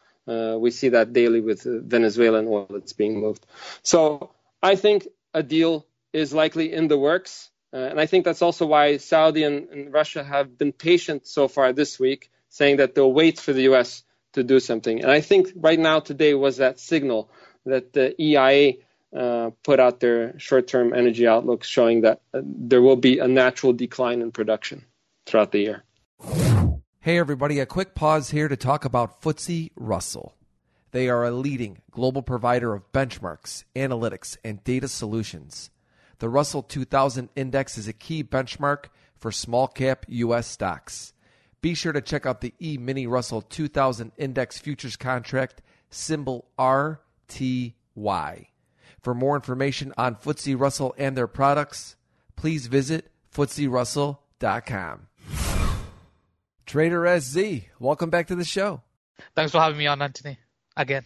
[0.65, 3.45] we see that daily with Venezuelan oil that's being moved.
[3.83, 4.31] So
[4.62, 7.51] I think a deal is likely in the works.
[7.73, 11.47] Uh, and I think that's also why Saudi and, and, Russia have been patient so
[11.47, 14.03] far this week, saying that they'll wait for the U.S.
[14.34, 15.01] to do something.
[15.01, 17.30] And I think right now, today, was that signal
[17.65, 18.77] that the EIA
[19.15, 23.27] uh, put out their short term energy outlooks showing that uh, there will be a
[23.27, 24.86] natural decline in production
[25.25, 25.84] throughout the year.
[27.01, 30.36] Hey, everybody, a quick pause here to talk about FTSE Russell.
[30.91, 35.69] They are a leading global provider of benchmarks, analytics, and data solutions.
[36.19, 40.47] The Russell 2000 Index is a key benchmark for small cap U.S.
[40.47, 41.13] stocks.
[41.62, 48.47] Be sure to check out the E Mini Russell 2000 Index Futures Contract, symbol RTY.
[49.01, 51.95] For more information on FTSE Russell and their products,
[52.36, 55.08] please visit FTSERussell.com.
[56.65, 58.82] Trader SZ, welcome back to the show.
[59.36, 60.38] Thanks for having me on, Anthony,
[60.75, 61.06] again.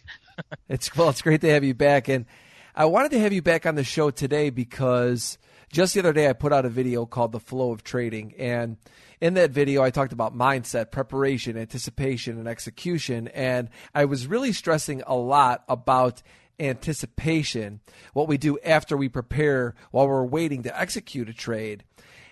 [0.69, 2.07] it's well, it's great to have you back.
[2.07, 2.25] And
[2.73, 5.37] I wanted to have you back on the show today because
[5.73, 8.33] just the other day I put out a video called The Flow of Trading.
[8.37, 8.77] And
[9.19, 13.27] in that video, I talked about mindset, preparation, anticipation, and execution.
[13.29, 16.21] And I was really stressing a lot about
[16.61, 17.81] anticipation,
[18.13, 21.83] what we do after we prepare while we're waiting to execute a trade.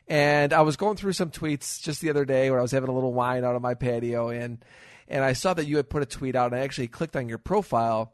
[0.08, 2.90] And I was going through some tweets just the other day when I was having
[2.90, 4.64] a little wine out on my patio and
[5.12, 7.28] and I saw that you had put a tweet out and I actually clicked on
[7.28, 8.14] your profile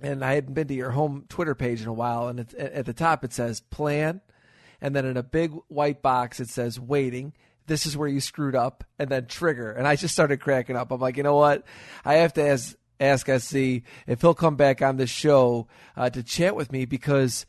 [0.00, 2.28] and I hadn't been to your home Twitter page in a while.
[2.28, 4.20] And at the top it says plan,
[4.80, 7.32] and then in a big white box it says waiting.
[7.66, 9.72] This is where you screwed up, and then trigger.
[9.72, 10.90] And I just started cracking up.
[10.90, 11.64] I'm like, you know what?
[12.04, 13.54] I have to ask ask SZ
[14.06, 17.46] if he'll come back on the show uh, to chat with me because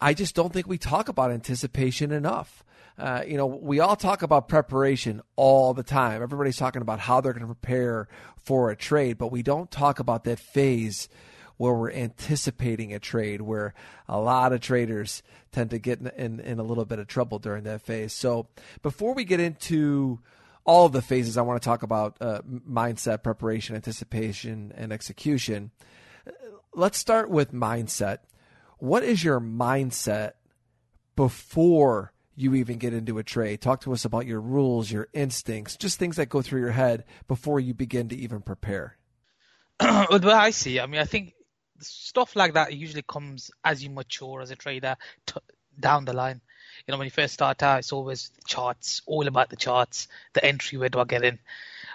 [0.00, 2.62] I just don't think we talk about anticipation enough.
[2.98, 6.22] Uh, you know, we all talk about preparation all the time.
[6.22, 8.08] Everybody's talking about how they're going to prepare
[8.42, 11.08] for a trade, but we don't talk about that phase
[11.56, 13.74] where we're anticipating a trade, where
[14.08, 17.38] a lot of traders tend to get in, in, in a little bit of trouble
[17.38, 18.12] during that phase.
[18.12, 18.48] So
[18.82, 20.20] before we get into
[20.64, 25.70] all of the phases, I want to talk about uh, mindset, preparation, anticipation, and execution.
[26.74, 28.18] Let's start with mindset.
[28.78, 30.32] What is your mindset
[31.14, 33.62] before you even get into a trade?
[33.62, 37.04] Talk to us about your rules, your instincts, just things that go through your head
[37.28, 38.98] before you begin to even prepare.
[39.80, 41.32] well, I see, I mean, I think
[41.80, 45.40] stuff like that usually comes as you mature as a trader t-
[45.78, 46.40] down the line.
[46.86, 50.44] You know, when you first start out, it's always charts, all about the charts, the
[50.44, 51.38] entry, where do I get in?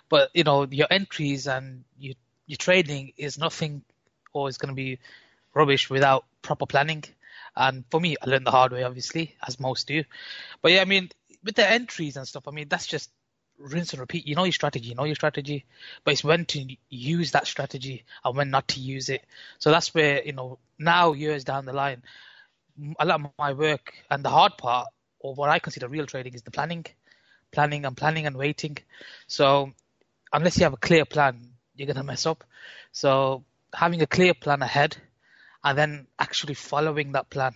[0.09, 2.15] But you know, your entries and you,
[2.47, 3.83] your trading is nothing,
[4.33, 4.99] or is going to be
[5.53, 7.03] rubbish without proper planning.
[7.55, 10.03] And for me, I learned the hard way, obviously, as most do.
[10.61, 11.09] But yeah, I mean,
[11.43, 13.09] with the entries and stuff, I mean, that's just
[13.61, 14.27] rinse and repeat.
[14.27, 15.65] You know your strategy, you know your strategy,
[16.03, 19.23] but it's when to use that strategy and when not to use it.
[19.59, 22.03] So that's where you know now years down the line,
[22.99, 24.87] a lot of my work and the hard part,
[25.19, 26.85] or what I consider real trading, is the planning,
[27.51, 28.77] planning and planning and waiting.
[29.27, 29.71] So
[30.33, 32.43] unless you have a clear plan, you're gonna mess up.
[32.91, 33.43] So
[33.73, 34.97] having a clear plan ahead,
[35.63, 37.53] and then actually following that plan.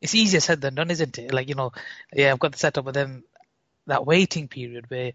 [0.00, 1.32] It's easier said than done, isn't it?
[1.32, 1.72] Like, you know,
[2.12, 3.24] yeah, I've got the setup, but then
[3.86, 5.12] that waiting period where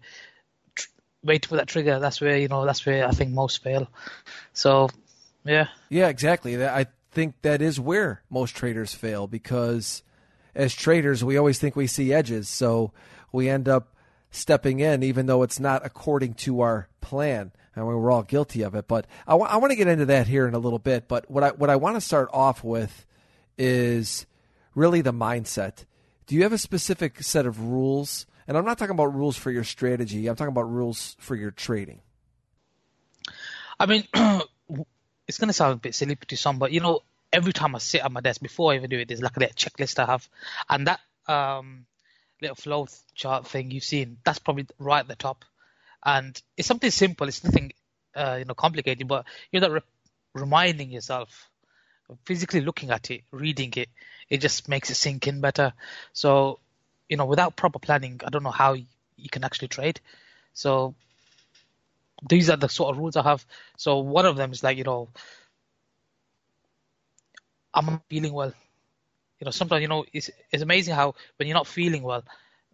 [0.74, 0.88] tr-
[1.22, 1.98] waiting for that trigger.
[1.98, 3.88] That's where you know that's where I think most fail.
[4.52, 4.88] So
[5.44, 6.62] yeah, Yeah, exactly.
[6.64, 10.02] I think that is where most traders fail because
[10.54, 12.48] as traders, we always think we see edges.
[12.48, 12.92] So
[13.32, 13.94] we end up
[14.30, 17.52] stepping in even though it's not according to our plan.
[17.74, 18.88] I And we're all guilty of it.
[18.88, 21.08] But I want to get into that here in a little bit.
[21.08, 23.06] But what I, what I want to start off with
[23.56, 24.26] is
[24.74, 25.84] really the mindset.
[26.26, 28.26] Do you have a specific set of rules?
[28.50, 31.52] And I'm not talking about rules for your strategy, I'm talking about rules for your
[31.52, 32.00] trading.
[33.78, 34.02] I mean,
[35.28, 37.78] it's going to sound a bit silly to some, but you know, every time I
[37.78, 40.28] sit at my desk before I even do it, there's like a checklist I have,
[40.68, 41.86] and that um,
[42.42, 45.44] little flow chart thing you've seen, that's probably right at the top,
[46.04, 47.28] and it's something simple.
[47.28, 47.70] It's nothing,
[48.16, 49.80] uh, you know, complicated, but you're that re-
[50.34, 51.48] reminding yourself,
[52.24, 53.90] physically looking at it, reading it,
[54.28, 55.72] it just makes it sink in better.
[56.12, 56.58] So,
[57.10, 60.00] you know, without proper planning, I don't know how you can actually trade.
[60.54, 60.94] So
[62.26, 63.44] these are the sort of rules I have.
[63.76, 65.08] So one of them is like, you know,
[67.74, 68.54] I'm not feeling well.
[69.40, 72.22] You know, sometimes, you know, it's, it's amazing how when you're not feeling well,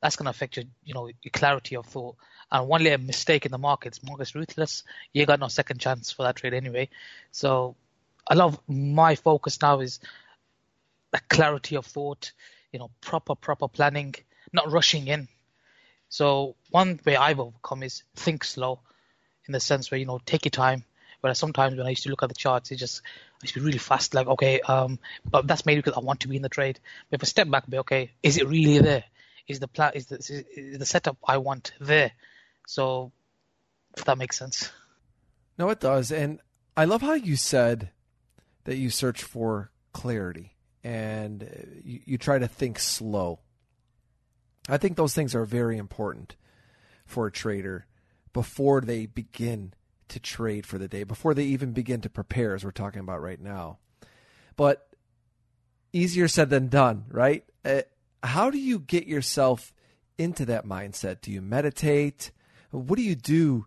[0.03, 2.17] that's going to affect your, you know, your clarity of thought.
[2.53, 4.85] And one little mistake in the markets, market's ruthless.
[5.13, 6.91] You got no second chance for that trade anyway.
[7.31, 7.75] So
[8.29, 10.01] a lot of my focus now is
[11.13, 12.33] a clarity of thought,
[12.73, 14.15] you know, proper, proper planning,
[14.53, 15.29] not rushing in.
[16.09, 18.81] So one way I've overcome is think slow
[19.47, 20.85] in the sense where, you know, take your time.
[21.21, 23.61] Whereas sometimes when I used to look at the charts, it just I used to
[23.61, 26.43] be really fast, like, okay, um, but that's mainly because I want to be in
[26.43, 26.79] the trade.
[27.11, 29.05] But if I step back, be okay, is it really there?
[29.49, 32.13] Is the plan, is the, is the setup I want there?
[32.67, 33.13] So,
[33.97, 34.71] if that makes sense.
[35.59, 36.13] No, it does.
[36.13, 36.41] And
[36.77, 37.91] I love how you said
[38.65, 40.53] that you search for clarity
[40.85, 43.41] and you, you try to think slow.
[44.69, 46.37] I think those things are very important
[47.05, 47.87] for a trader
[48.33, 49.73] before they begin
[50.09, 53.23] to trade for the day, before they even begin to prepare, as we're talking about
[53.23, 53.79] right now.
[54.57, 54.89] But
[55.93, 57.45] easier said than done, right?
[57.65, 57.83] Uh,
[58.23, 59.73] how do you get yourself
[60.19, 61.21] into that mindset?
[61.21, 62.33] Do you meditate?
[62.71, 63.67] What do you do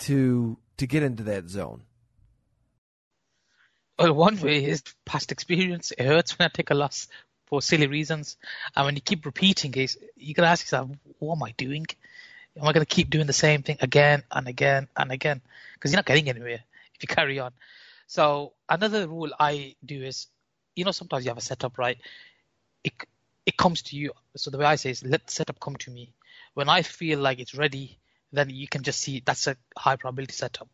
[0.00, 1.82] to to get into that zone?
[3.98, 5.92] Well, one way is past experience.
[5.92, 7.08] It hurts when I take a loss
[7.52, 8.38] for silly reasons,
[8.74, 10.88] and when you keep repeating it, you gotta ask yourself,
[11.18, 11.84] "What am I doing?
[12.56, 15.42] Am I to keep doing the same thing again and again and again?"
[15.74, 17.52] Because you're not getting anywhere if you carry on.
[18.06, 20.28] So another rule I do is,
[20.76, 21.98] you know, sometimes you have a setup, right?
[22.84, 22.94] It
[23.44, 24.12] it comes to you.
[24.34, 26.14] So the way I say is, let the setup come to me.
[26.54, 27.98] When I feel like it's ready,
[28.32, 30.70] then you can just see that's a high probability setup.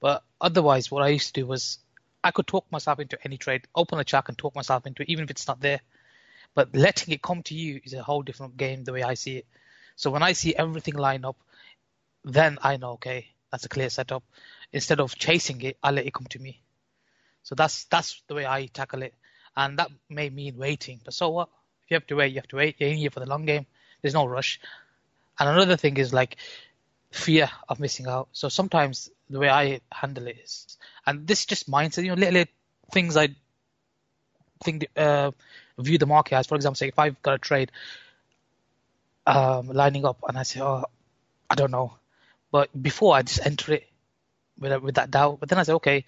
[0.00, 1.78] But otherwise, what I used to do was
[2.24, 5.10] I could talk myself into any trade, open a chart and talk myself into it,
[5.10, 5.82] even if it's not there.
[6.56, 9.36] But letting it come to you is a whole different game, the way I see
[9.36, 9.46] it.
[9.94, 11.36] So when I see everything line up,
[12.24, 14.24] then I know, okay, that's a clear setup.
[14.72, 16.62] Instead of chasing it, I let it come to me.
[17.42, 19.14] So that's that's the way I tackle it,
[19.54, 20.98] and that may mean waiting.
[21.04, 21.48] But so what?
[21.84, 22.76] If you have to wait, you have to wait.
[22.78, 23.66] You're in here for the long game.
[24.00, 24.58] There's no rush.
[25.38, 26.36] And another thing is like
[27.12, 28.28] fear of missing out.
[28.32, 32.02] So sometimes the way I handle it is, and this is just mindset.
[32.02, 32.52] You know, little, little
[32.92, 33.28] things I
[34.64, 35.30] think uh,
[35.78, 36.46] view the market as.
[36.46, 37.72] For example, say if I've got a trade
[39.26, 40.84] um, lining up, and I say, oh,
[41.50, 41.94] I don't know,
[42.50, 43.88] but before I just enter it
[44.58, 45.40] with with that doubt.
[45.40, 46.04] But then I say, okay,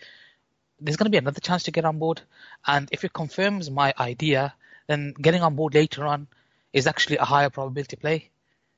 [0.81, 2.20] there's going to be another chance to get on board,
[2.66, 4.54] and if it confirms my idea,
[4.87, 6.26] then getting on board later on
[6.72, 8.31] is actually a higher probability play.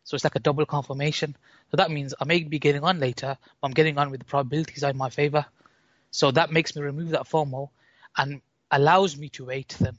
[0.04, 1.36] So it's like a double confirmation.
[1.70, 4.26] So that means I may be getting on later, but I'm getting on with the
[4.26, 5.44] probabilities in my favor.
[6.10, 7.68] So that makes me remove that FOMO
[8.16, 9.98] and allows me to wait then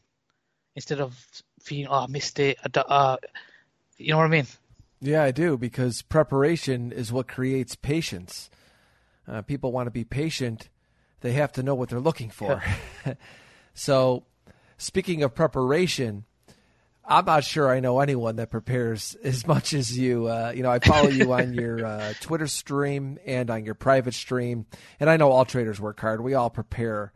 [0.76, 1.18] instead of
[1.62, 2.58] feeling, oh, I missed it.
[2.76, 3.18] Uh,
[3.98, 4.48] you know what I mean?
[5.00, 8.50] Yeah, I do because preparation is what creates patience.
[9.28, 10.70] Uh, people want to be patient,
[11.22, 12.62] they have to know what they're looking for.
[13.06, 13.14] Yeah.
[13.74, 14.26] so,
[14.78, 16.26] speaking of preparation,
[17.06, 20.28] I'm not sure I know anyone that prepares as much as you.
[20.28, 24.14] Uh, you know, I follow you on your uh, Twitter stream and on your private
[24.14, 24.66] stream,
[25.00, 26.22] and I know all traders work hard.
[26.22, 27.14] We all prepare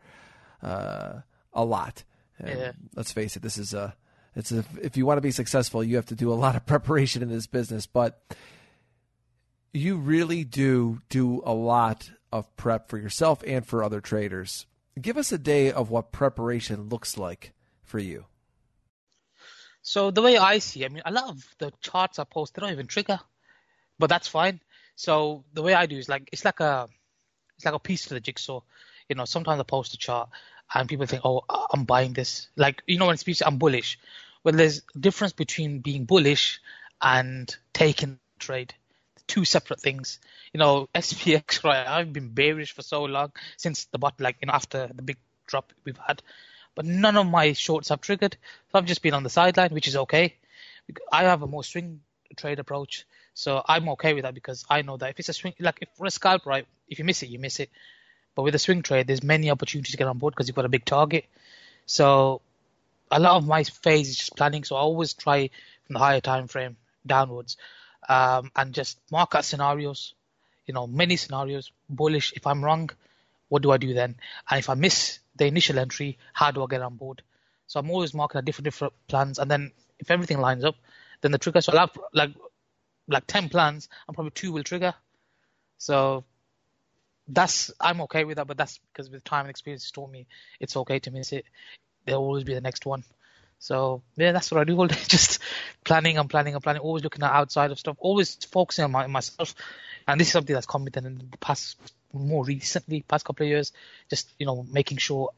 [0.62, 1.20] uh,
[1.52, 2.04] a lot.
[2.38, 2.72] And yeah.
[2.94, 3.94] Let's face it, this is a.
[4.34, 6.66] It's a, if you want to be successful, you have to do a lot of
[6.72, 7.86] preparation in this business.
[7.86, 8.20] But
[9.72, 14.66] you really do do a lot of prep for yourself and for other traders.
[15.00, 18.26] Give us a day of what preparation looks like for you.
[19.82, 22.60] So the way I see, I mean, a lot of the charts I post, they
[22.60, 23.20] don't even trigger,
[23.98, 24.60] but that's fine.
[24.96, 26.88] So the way I do is like it's like a
[27.56, 28.62] it's like a piece to the jigsaw.
[29.08, 30.28] You know, sometimes I post a chart
[30.74, 31.42] and people think, oh,
[31.72, 32.48] I'm buying this.
[32.56, 33.98] Like you know, when it's I'm bullish.
[34.44, 36.60] Well, there's a difference between being bullish
[37.00, 38.74] and taking trade.
[39.26, 40.20] Two separate things.
[40.52, 41.86] You know, SPX, right?
[41.86, 45.18] I've been bearish for so long since the bot, like you know, after the big
[45.46, 46.22] drop we've had,
[46.74, 48.36] but none of my shorts have triggered.
[48.70, 50.36] So I've just been on the sideline, which is okay.
[51.10, 52.00] I have a more swing
[52.36, 55.54] trade approach, so I'm okay with that because I know that if it's a swing,
[55.58, 57.70] like if for a scalp, right, if you miss it, you miss it.
[58.36, 60.66] But with a swing trade, there's many opportunities to get on board because you've got
[60.66, 61.24] a big target.
[61.86, 62.42] So
[63.10, 64.62] a lot of my phase is just planning.
[64.62, 65.50] So I always try
[65.84, 66.76] from the higher time frame
[67.06, 67.56] downwards,
[68.08, 70.14] um, and just mark out scenarios.
[70.66, 71.72] You know, many scenarios.
[71.88, 72.34] Bullish.
[72.36, 72.90] If I'm wrong,
[73.48, 74.16] what do I do then?
[74.50, 77.22] And if I miss the initial entry, how do I get on board?
[77.68, 80.76] So I'm always marking out different different plans, and then if everything lines up,
[81.22, 81.62] then the trigger.
[81.62, 82.32] So I'll have like
[83.08, 84.94] like ten plans, and probably two will trigger.
[85.78, 86.24] So
[87.28, 90.26] that's I'm okay with that, but that's because with time and experience, it's taught me
[90.60, 91.44] it's okay to miss it.
[92.04, 93.04] There'll always be the next one.
[93.58, 94.96] So yeah, that's what I do all day.
[95.08, 95.40] Just
[95.84, 96.82] planning and planning and planning.
[96.82, 97.96] Always looking at outside of stuff.
[97.98, 99.54] Always focusing on my, myself.
[100.06, 101.76] And this is something that's come within the past,
[102.12, 103.72] more recently, past couple of years.
[104.08, 105.30] Just you know, making sure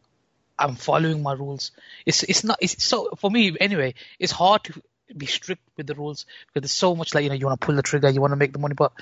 [0.58, 1.70] I'm following my rules.
[2.04, 2.58] It's it's not.
[2.60, 3.94] It's so for me anyway.
[4.18, 4.82] It's hard to
[5.16, 7.64] be strict with the rules because there's so much like you know you want to
[7.64, 8.92] pull the trigger, you want to make the money, but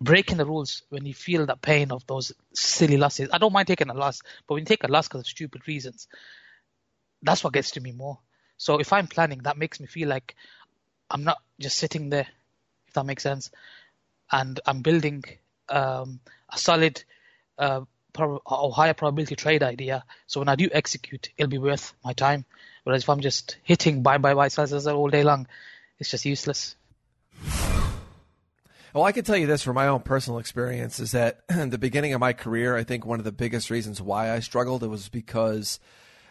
[0.00, 3.28] breaking the rules when you feel that pain of those silly losses.
[3.32, 5.66] I don't mind taking a loss, but when you take a loss because of stupid
[5.66, 6.08] reasons,
[7.22, 8.18] that's what gets to me more.
[8.58, 10.34] So if I'm planning, that makes me feel like
[11.10, 12.26] I'm not just sitting there,
[12.88, 13.50] if that makes sense,
[14.30, 15.24] and I'm building
[15.68, 16.20] um,
[16.52, 17.02] a solid
[17.58, 17.82] uh,
[18.18, 20.04] or higher probability trade idea.
[20.26, 22.44] So when I do execute, it'll be worth my time.
[22.84, 25.46] Whereas if I'm just hitting buy, buy, buy, sell all day long,
[25.98, 26.76] it's just useless.
[28.96, 31.76] Well, I can tell you this from my own personal experience is that in the
[31.76, 34.86] beginning of my career, I think one of the biggest reasons why I struggled it
[34.86, 35.78] was because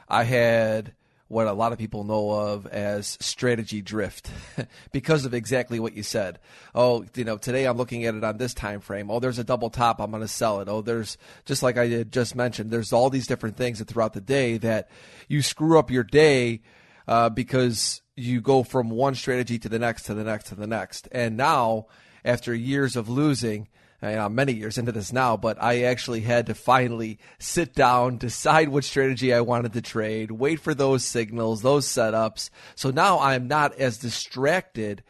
[0.09, 0.95] I had
[1.27, 4.31] what a lot of people know of as strategy drift
[4.91, 6.39] because of exactly what you said.
[6.73, 9.11] Oh, you know, today I'm looking at it on this time frame.
[9.11, 10.67] Oh, there's a double top, I'm going to sell it.
[10.67, 14.21] Oh, there's just like I just mentioned, there's all these different things that throughout the
[14.21, 14.89] day that
[15.27, 16.61] you screw up your day
[17.07, 20.65] uh, because you go from one strategy to the next to the next to the
[20.65, 21.07] next.
[21.11, 21.85] And now
[22.25, 23.69] after years of losing.
[24.03, 27.73] Uh, you know, many years into this now, but I actually had to finally sit
[27.73, 32.49] down, decide what strategy I wanted to trade, wait for those signals, those setups.
[32.75, 35.01] So now I'm not as distracted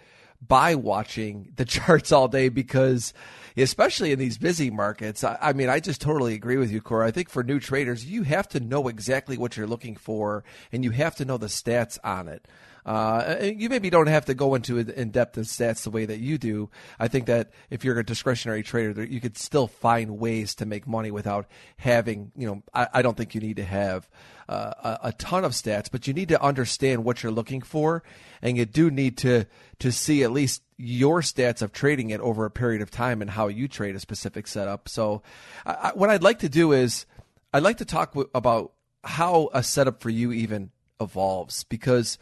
[0.47, 3.11] by watching the charts all day because
[3.57, 5.24] especially in these busy markets.
[5.24, 7.07] I, I, mean, I just totally agree with you, Kora.
[7.07, 10.84] I think for new traders, you have to know exactly what you're looking for and
[10.84, 12.47] you have to know the stats on it.
[12.86, 16.19] Uh, you maybe don't have to go into in depth and stats the way that
[16.19, 16.69] you do.
[16.99, 20.88] I think that if you're a discretionary trader, you could still find ways to make
[20.88, 24.07] money without having, you know, I, I don't think you need to have
[24.47, 28.03] uh, a, a, ton of stats, but you need to understand what you're looking for,
[28.43, 29.45] and you do need to
[29.79, 33.31] to see at least your stats of trading it over a period of time and
[33.31, 34.88] how you trade a specific setup.
[34.88, 35.23] So,
[35.65, 37.07] I, what I'd like to do is
[37.51, 38.73] I'd like to talk w- about
[39.03, 40.69] how a setup for you even
[40.99, 42.17] evolves because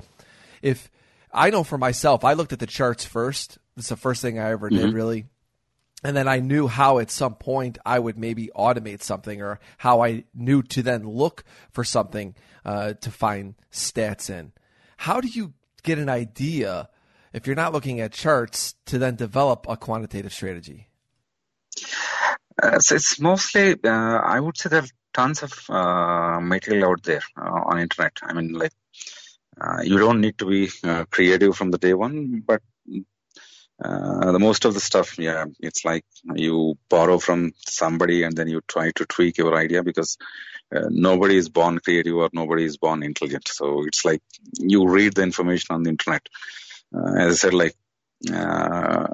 [0.63, 0.89] if
[1.31, 3.59] I know for myself, I looked at the charts first.
[3.77, 4.85] It's the first thing I ever mm-hmm.
[4.85, 5.25] did, really.
[6.03, 10.03] And then I knew how at some point I would maybe automate something or how
[10.03, 12.35] I knew to then look for something
[12.65, 14.51] uh, to find stats in.
[14.97, 15.53] How do you
[15.83, 16.89] get an idea
[17.31, 20.89] if you're not looking at charts to then develop a quantitative strategy?
[22.61, 27.03] Uh, so it's mostly, uh, I would say there are tons of uh, material out
[27.03, 28.13] there uh, on internet.
[28.23, 28.73] I mean, like
[29.83, 32.61] you don't need to be uh, creative from the day one, but
[33.83, 38.47] uh, the most of the stuff, yeah, it's like you borrow from somebody and then
[38.47, 40.17] you try to tweak your idea because
[40.73, 43.47] uh, nobody is born creative or nobody is born intelligent.
[43.47, 44.21] So it's like
[44.57, 46.27] you read the information on the internet.
[46.95, 47.75] Uh, as I said, like
[48.31, 49.07] uh,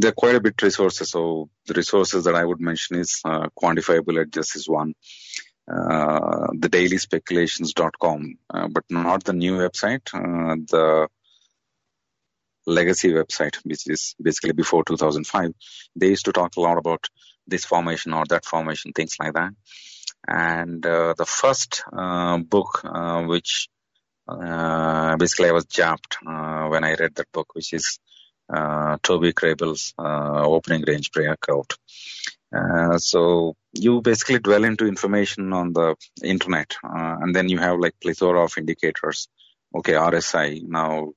[0.00, 1.10] there are quite a bit resources.
[1.10, 4.94] So the resources that I would mention is quantifiable edges is one
[5.66, 11.08] uh, the dailyspeculations.com, uh, but not the new website, uh, the
[12.66, 15.52] legacy website, which is basically before 2005.
[15.96, 17.08] They used to talk a lot about
[17.46, 19.52] this formation or that formation, things like that.
[20.26, 23.68] And uh, the first uh, book, uh, which
[24.26, 27.98] basically I was japped when I read that book, which is
[29.02, 31.10] Toby Crabel's Opening Range.
[32.54, 37.78] Uh, so you basically dwell into information on the internet, uh, and then you have
[37.78, 39.28] like plethora of indicators.
[39.74, 40.62] Okay, RSI.
[40.66, 41.12] Now,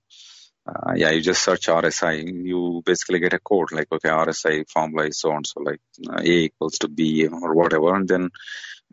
[0.67, 2.45] uh, yeah, you just search RSI.
[2.45, 5.79] You basically get a code like, okay, RSI formula is so and so, like
[6.09, 8.29] uh, A equals to B or whatever, and then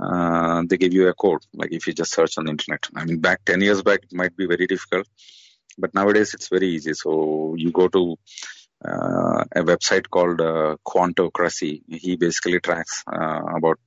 [0.01, 1.43] uh, they give you a code.
[1.55, 2.89] Like if you just search on the internet.
[2.95, 5.09] I mean, back ten years back, it might be very difficult.
[5.79, 6.95] but nowadays it's very easy.
[6.95, 8.17] So you go to
[8.87, 11.83] uh, a website called uh, Quantocracy.
[11.89, 13.79] He basically tracks uh, about,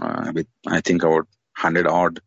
[0.00, 2.20] uh, with I think about hundred odd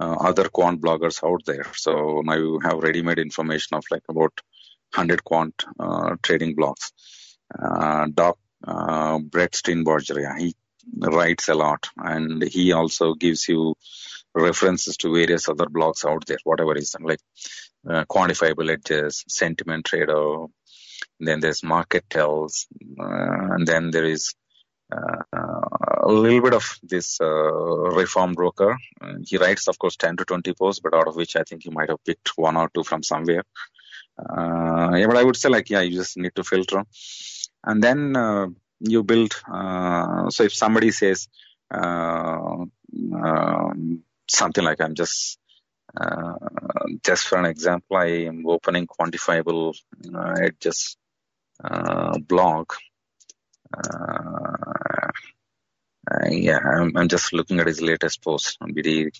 [0.00, 1.66] uh, other quant bloggers out there.
[1.74, 4.32] So now you have ready-made information of like about
[4.92, 5.54] hundred quant
[6.22, 6.92] trading blogs.
[8.14, 10.54] Doc Brett Steenbarger, he
[10.98, 13.74] writes a lot, and he also gives you
[14.34, 17.20] references to various other blogs out there, whatever is like
[17.88, 20.46] uh, quantifiable edges, sentiment trader,
[21.20, 22.66] then there's market tells,
[23.00, 24.34] uh, and then there is
[24.92, 25.22] uh,
[26.02, 28.76] a little bit of this uh, reformed broker.
[29.00, 31.62] Uh, he writes, of course, 10 to 20 posts, but out of which I think
[31.62, 33.44] he might have picked one or two from somewhere.
[34.18, 36.84] Uh, yeah, but I would say like, yeah, you just need to filter.
[37.64, 38.46] And then uh,
[38.80, 41.28] you build, so if somebody says
[41.70, 42.70] um,
[44.28, 45.38] something like, I'm just
[45.98, 46.34] uh,
[47.04, 49.74] just for an example, I am opening quantifiable
[50.14, 50.96] uh, edges
[51.62, 52.72] uh, blog.
[53.76, 55.08] Uh,
[56.30, 58.58] yeah, I'm, I'm, just looking at his latest post.
[58.74, 59.10] Did he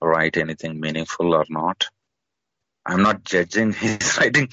[0.00, 1.88] write anything meaningful or not?
[2.86, 4.48] I'm not judging his writing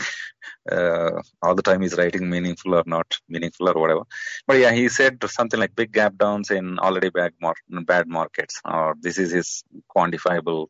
[0.72, 1.82] uh, all the time.
[1.82, 4.04] He's writing meaningful or not meaningful or whatever.
[4.47, 8.62] But yeah, he said something like big gap downs in already bad, mar- bad markets,
[8.66, 9.64] or this is his
[9.95, 10.68] quantifiable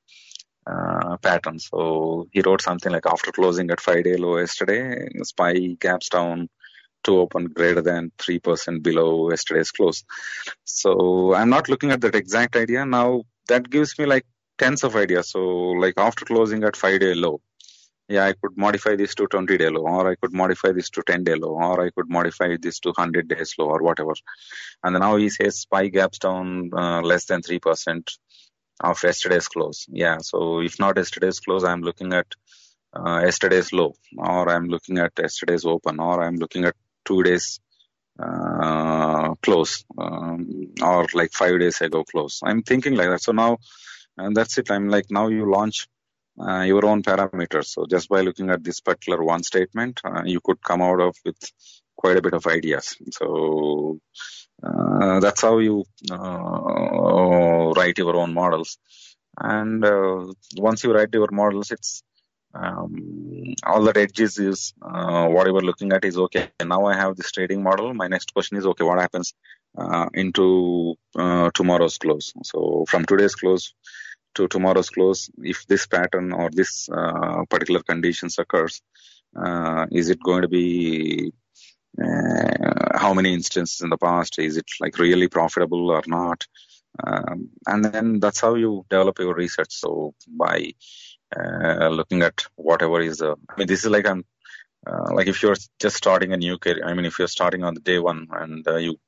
[0.68, 1.60] uh, pattern.
[1.60, 6.50] So he wrote something like after closing at five day low yesterday, SPY gaps down
[7.04, 10.04] to open greater than 3% below yesterday's close.
[10.64, 12.86] So I'm not looking at that exact idea.
[12.86, 14.26] Now that gives me like
[14.58, 15.30] tens of ideas.
[15.30, 17.42] So like after closing at five day low,
[18.08, 21.02] yeah, I could modify this to 20 day low, or I could modify this to
[21.02, 24.14] 10 day low, or I could modify this to 100 days low, or whatever.
[24.84, 28.04] And now he says SPY gaps down uh, less than 3%
[28.84, 29.88] of yesterday's close.
[29.90, 32.28] Yeah, so if not yesterday's close, I'm looking at
[32.94, 36.76] uh, yesterday's low, or I'm looking at yesterday's open, or I'm looking at
[37.06, 37.60] two days
[38.20, 42.42] uh, close, um, or like five days ago close.
[42.44, 43.22] I'm thinking like that.
[43.22, 43.58] So now,
[44.18, 44.70] and that's it.
[44.70, 45.88] I'm like now you launch
[46.40, 47.68] uh, your own parameters.
[47.68, 51.16] So just by looking at this particular one statement, uh, you could come out of
[51.26, 51.38] with
[51.96, 52.96] quite a bit of ideas.
[53.12, 54.00] So
[54.62, 58.78] that's how you uh, write your own models.
[59.40, 62.04] And uh, once you write your models, it's
[62.54, 66.50] um, all that edges is uh, what you were looking at is okay.
[66.64, 67.94] Now I have this trading model.
[67.94, 69.34] My next question is okay, what happens
[69.78, 72.34] uh, into uh, tomorrow's close?
[72.44, 73.74] So from today's close
[74.36, 76.90] to tomorrow's close, if this pattern or this
[77.50, 78.82] particular conditions occurs,
[79.92, 81.34] is it going to be
[82.00, 84.40] uh, how many instances in the past?
[84.40, 86.46] Is it like really profitable or not?
[87.04, 89.74] Um, and then that's how you develop your research.
[89.74, 90.74] So by
[91.36, 94.24] uh, looking at whatever is the i mean this is like i'm
[94.86, 97.74] uh, like if you're just starting a new career i mean if you're starting on
[97.74, 99.00] the day one and uh, you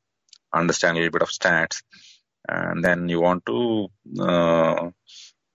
[0.53, 1.81] understand a little bit of stats
[2.47, 3.87] and then you want to
[4.19, 4.89] uh,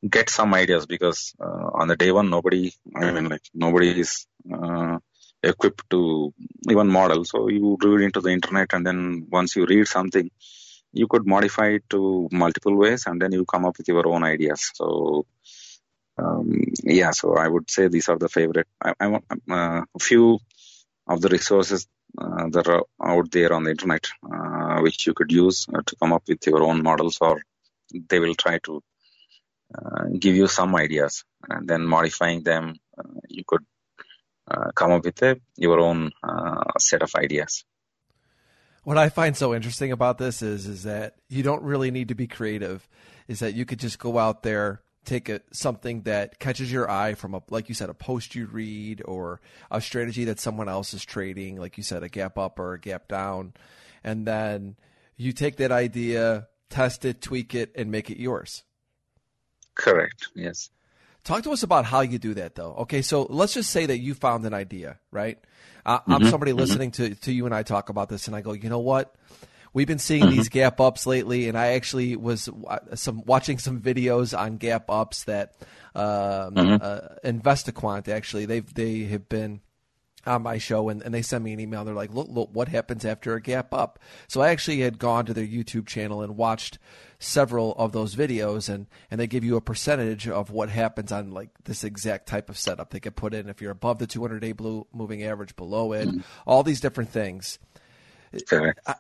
[0.09, 4.27] get some ideas because uh, on the day one nobody i mean like nobody is
[5.43, 6.33] equipped to
[6.69, 7.25] even model.
[7.25, 10.31] So you read into the internet, and then once you read something,
[10.93, 14.25] you could modify it to multiple ways, and then you come up with your own
[14.25, 14.71] ideas.
[14.75, 15.27] So
[16.19, 18.67] um, yeah, so I would say these are the favorite.
[18.83, 20.39] I, I want uh, a few
[21.07, 21.87] of the resources
[22.19, 25.97] uh, that are out there on the internet, uh, which you could use uh, to
[25.97, 27.41] come up with your own models, or
[28.09, 28.83] they will try to
[29.75, 33.65] uh, give you some ideas, and then modifying them, uh, you could
[34.75, 37.65] come up with a, your own uh, set of ideas.
[38.85, 42.15] What I find so interesting about this is is that you don't really need to
[42.15, 42.89] be creative.
[43.27, 47.15] Is that you could just go out there, take a, something that catches your eye
[47.15, 49.41] from a like you said a post you read or
[49.71, 52.81] a strategy that someone else is trading, like you said a gap up or a
[52.81, 53.53] gap down,
[54.03, 54.77] and then
[55.17, 58.63] you take that idea, test it, tweak it, and make it yours.
[59.75, 60.29] Correct.
[60.35, 60.71] Yes.
[61.25, 62.75] Talk to us about how you do that, though.
[62.81, 65.39] Okay, so let's just say that you found an idea, right?
[65.85, 66.13] Uh, mm-hmm.
[66.13, 66.61] I'm somebody mm-hmm.
[66.61, 69.15] listening to, to you and I talk about this, and I go, you know what?
[69.73, 70.37] We've been seeing mm-hmm.
[70.37, 72.49] these gap ups lately, and I actually was
[72.95, 75.55] some watching some videos on gap ups that
[75.95, 76.83] um, mm-hmm.
[76.83, 79.61] uh, InvestiQuant actually they've they have been
[80.29, 81.85] on my show and, and they send me an email.
[81.85, 83.99] They're like, look, look, what happens after a gap up?
[84.29, 86.79] So I actually had gone to their YouTube channel and watched
[87.19, 91.33] several of those videos and, and they give you a percentage of what happens on
[91.33, 92.91] like this exact type of setup.
[92.91, 96.09] They could put in if you're above the 200 day blue moving average, below it,
[96.09, 96.21] mm-hmm.
[96.47, 97.59] all these different things.
[98.87, 98.95] I,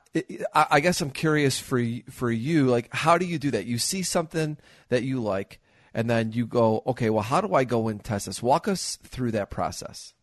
[0.54, 3.66] I, I guess I'm curious for for you, like how do you do that?
[3.66, 4.56] You see something
[4.88, 5.60] that you like,
[5.92, 8.42] and then you go, okay, well, how do I go and test this?
[8.42, 10.14] Walk us through that process.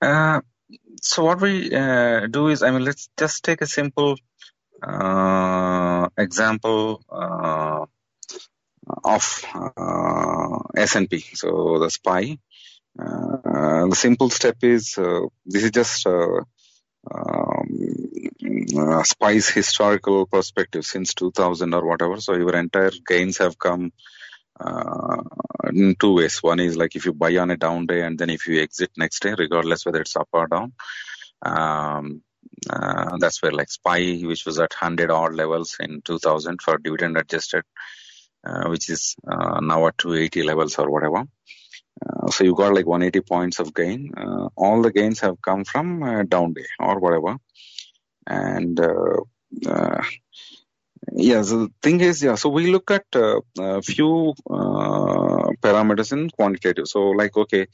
[0.00, 0.40] Uh,
[1.02, 4.16] so what we uh, do is, I mean, let's just take a simple
[4.82, 7.86] uh, example uh,
[9.04, 11.24] of uh, S&P.
[11.34, 12.38] So the SPY.
[12.96, 16.38] The simple step is this is just um,
[19.04, 22.20] SPY's historical perspective since 2000 or whatever.
[22.20, 23.92] So your entire gains have come
[24.58, 25.22] uh,
[25.70, 26.42] in two ways.
[26.42, 28.90] One is like if you buy on a down day and then if you exit
[28.96, 30.72] next day, regardless whether it's up or down.
[31.42, 32.22] Um,
[32.70, 37.16] uh, that's where like SPY, which was at 100 odd levels in 2000 for dividend
[37.16, 37.64] adjusted,
[38.44, 41.24] uh, which is uh, now at 280 levels or whatever.
[42.04, 44.12] Uh, so you got like 180 points of gain.
[44.16, 47.36] Uh, all the gains have come from down day or whatever.
[48.26, 48.80] And
[51.12, 56.86] yeah, so the thing is, yeah, so we look at a few parameters in quantitative.
[56.88, 57.66] So like, okay,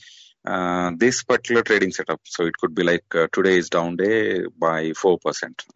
[0.45, 2.21] uh, this particular trading setup.
[2.25, 5.19] So it could be like uh, today is down day by 4%,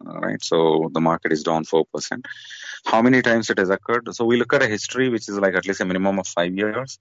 [0.01, 0.43] right?
[0.43, 2.25] So the market is down 4%.
[2.85, 4.13] How many times it has occurred?
[4.15, 6.55] So we look at a history, which is like at least a minimum of five
[6.55, 6.99] years.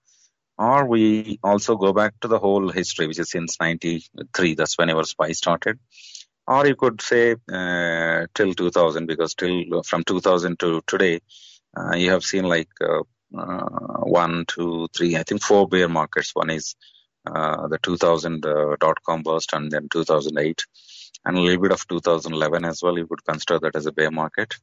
[0.57, 4.55] Or we also go back to the whole history, which is since 93.
[4.55, 5.79] That's whenever SPY started.
[6.47, 11.21] Or you could say uh, till 2000, because till from 2000 to today,
[11.77, 13.01] uh, you have seen like uh,
[13.37, 16.35] uh, one, two, three, I think four bear markets.
[16.35, 16.77] One is
[17.27, 20.63] uh, the 2000 uh, dot com burst and then 2008
[21.25, 22.99] and a little bit of 2011 as well.
[22.99, 24.55] You could consider that as a bear market.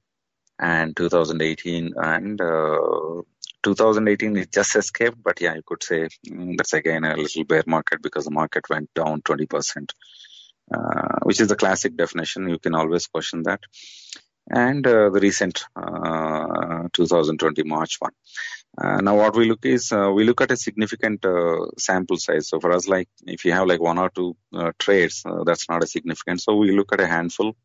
[0.60, 3.22] And 2018 and uh,
[3.64, 7.64] 2018 it just escaped, but yeah, you could say mm, that's again a little bear
[7.66, 9.90] market because the market went down 20%,
[10.74, 12.48] uh, which is the classic definition.
[12.48, 13.62] You can always question that.
[14.50, 18.12] And uh, the recent uh, 2020 March one.
[18.78, 21.26] Uh, now, what we look is we look at a significant
[21.78, 22.50] sample size.
[22.50, 24.36] So for us, like if you have like one or two
[24.80, 26.42] trades, that's not a significant.
[26.42, 27.56] So we look at a handful.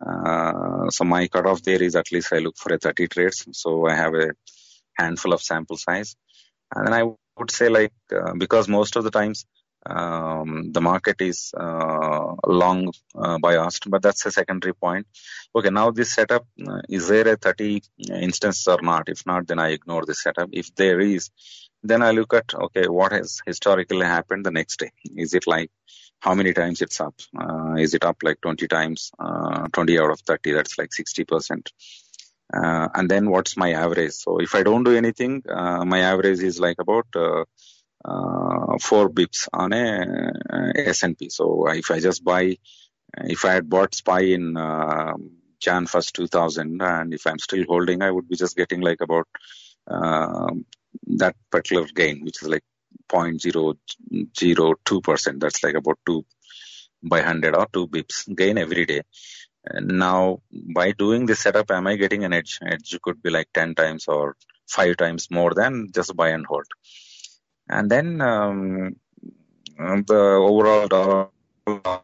[0.00, 3.46] So my cutoff there is at least I look for a 30 trades.
[3.52, 4.30] So I have a
[4.94, 6.16] handful of sample size,
[6.74, 7.02] and then I
[7.38, 7.92] would say like
[8.38, 9.44] because most of the times
[9.86, 15.06] um, the market is uh, long uh, biased, but that's a secondary point.
[15.54, 17.82] Okay, now this setup, uh, is there a 30
[18.20, 19.08] instances or not?
[19.08, 20.50] If not, then I ignore this setup.
[20.52, 21.30] If there is,
[21.82, 24.90] then I look at, okay, what has historically happened the next day?
[25.16, 25.70] Is it like
[26.20, 27.14] how many times it's up?
[27.38, 30.52] Uh, is it up like 20 times, uh, 20 out of 30?
[30.52, 31.68] That's like 60%.
[32.52, 34.12] Uh, and then what's my average?
[34.12, 37.06] So if I don't do anything, my average is like about
[38.04, 41.28] four bips on a, a S&P.
[41.28, 42.56] So if I just buy,
[43.16, 45.14] if I had bought SPY in uh,
[45.60, 49.28] Jan 1st 2000, and if I'm still holding, I would be just getting like about
[49.86, 50.50] uh,
[51.18, 52.64] that particular gain, which is like
[53.08, 55.40] 0.002%.
[55.40, 56.24] That's like about 2
[57.02, 59.02] by 100 or 2 bips gain every day.
[59.74, 60.40] Now,
[60.74, 62.60] by doing this setup, am I getting an edge?
[62.64, 64.36] Edge could be like 10 times or
[64.68, 66.64] 5 times more than just buy and hold
[67.70, 68.96] and then um,
[69.78, 71.28] the overall dollar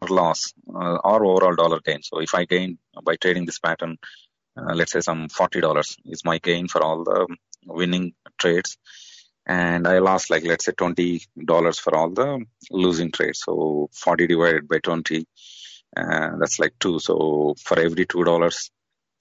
[0.09, 2.01] loss uh, or overall dollar gain.
[2.01, 3.97] So if I gain by trading this pattern,
[4.57, 7.27] uh, let's say some forty dollars is my gain for all the
[7.65, 8.77] winning trades,
[9.45, 11.21] and I lost like let's say twenty
[11.53, 13.41] dollars for all the losing trades.
[13.45, 15.27] So forty divided by twenty,
[15.95, 16.99] uh, that's like two.
[16.99, 18.71] So for every two dollars,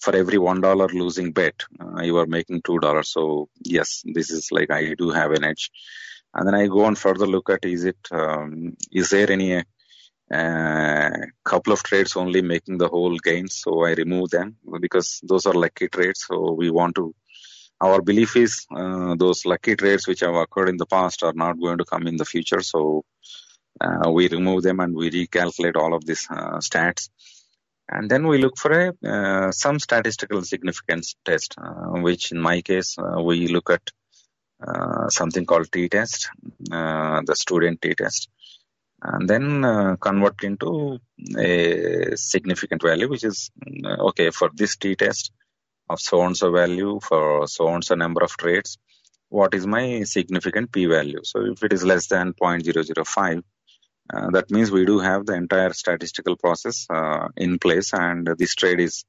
[0.00, 3.10] for every one dollar losing bet, uh, you are making two dollars.
[3.10, 5.70] So yes, this is like I do have an edge
[6.36, 9.64] and then I go and further look at is it um, is there any
[10.30, 11.10] uh,
[11.44, 15.54] couple of trades only making the whole gain, so I remove them because those are
[15.54, 16.24] lucky trades.
[16.28, 17.14] So we want to.
[17.80, 21.60] Our belief is uh, those lucky trades which have occurred in the past are not
[21.60, 22.60] going to come in the future.
[22.60, 23.04] So
[23.80, 27.08] uh, we remove them and we recalculate all of these uh, stats
[27.88, 32.62] and then we look for a uh, some statistical significance test uh, which in my
[32.62, 33.82] case we look at
[35.08, 36.28] something called t-test,
[36.72, 38.28] uh, the student t-test,
[39.02, 40.98] and then uh, convert into
[41.38, 43.50] a significant value, which is
[43.84, 45.32] okay for this t-test
[45.88, 48.78] of so and so value for so and so number of trades.
[49.28, 51.20] What is my significant p-value?
[51.24, 53.42] So if it is less than 0.005,
[54.14, 58.54] uh, that means we do have the entire statistical process uh, in place and this
[58.54, 59.04] trade is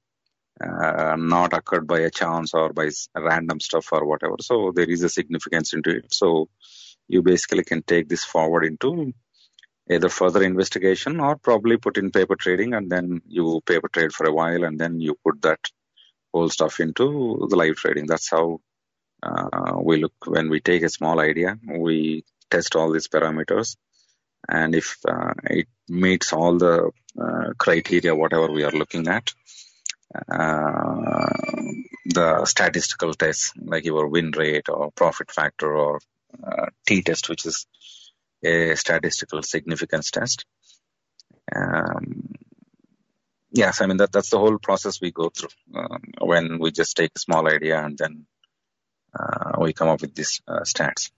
[0.62, 4.36] uh, not occurred by a chance or by random stuff or whatever.
[4.41, 6.14] So there is a significance into it.
[6.14, 6.49] So
[7.08, 9.14] you basically can take this forward into
[9.89, 14.28] either further investigation or probably put in paper trading and then you paper trade for
[14.28, 15.60] a while and then you put that
[16.34, 18.08] whole stuff into the live trading.
[18.08, 18.47] That's how
[19.24, 21.51] Uh, we look when we take a small idea,
[21.86, 23.70] we test all these parameters,
[24.60, 25.68] and if uh, it
[26.03, 26.76] meets all the
[27.26, 29.34] uh, criteria, whatever we are looking at,
[32.08, 35.99] the statistical tests like your win rate or profit factor or
[36.45, 37.66] uh, T test, which is
[38.43, 40.45] a statistical significance test.
[41.53, 42.34] Um,
[43.51, 46.95] yes, I mean that that's the whole process we go through um, when we just
[46.95, 48.26] take a small idea and then
[49.18, 51.12] uh, we come up with these uh, stats.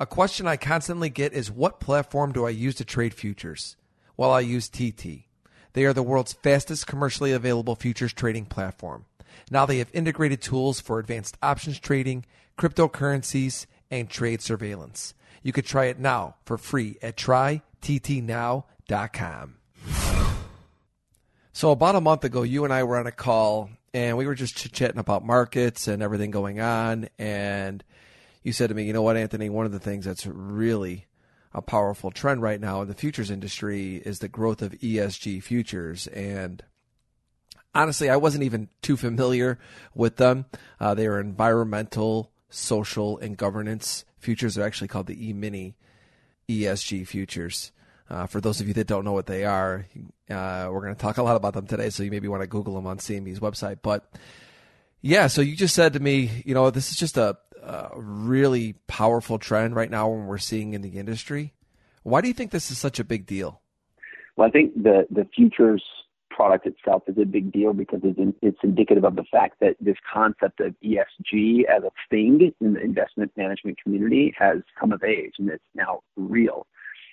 [0.00, 3.76] A question I constantly get is what platform do I use to trade futures?
[4.16, 5.27] Well, I use TT.
[5.72, 9.04] They are the world's fastest commercially available futures trading platform.
[9.50, 12.24] Now they have integrated tools for advanced options trading,
[12.58, 15.14] cryptocurrencies, and trade surveillance.
[15.42, 18.64] You could try it now for free at tryttnow.com.
[21.52, 24.36] So about a month ago, you and I were on a call and we were
[24.36, 27.08] just chit chatting about markets and everything going on.
[27.18, 27.82] And
[28.44, 31.07] you said to me, you know what, Anthony, one of the things that's really
[31.54, 36.06] a powerful trend right now in the futures industry is the growth of ESG futures.
[36.08, 36.62] And
[37.74, 39.58] honestly, I wasn't even too familiar
[39.94, 40.46] with them.
[40.78, 44.54] Uh, they are environmental, social, and governance futures.
[44.54, 45.76] They're actually called the E-mini
[46.48, 47.72] ESG futures.
[48.10, 49.86] Uh, for those of you that don't know what they are,
[50.30, 52.46] uh, we're going to talk a lot about them today, so you maybe want to
[52.46, 53.78] Google them on CME's website.
[53.82, 54.10] But
[55.02, 57.36] yeah, so you just said to me, you know, this is just a,
[57.96, 61.54] really powerful trend right now when we're seeing in the industry.
[62.02, 63.60] Why do you think this is such a big deal?
[64.36, 65.82] Well, I think the the futures
[66.30, 69.74] product itself is a big deal because it's, in, it's indicative of the fact that
[69.80, 75.02] this concept of ESG as a thing in the investment management community has come of
[75.02, 76.64] age and it's now real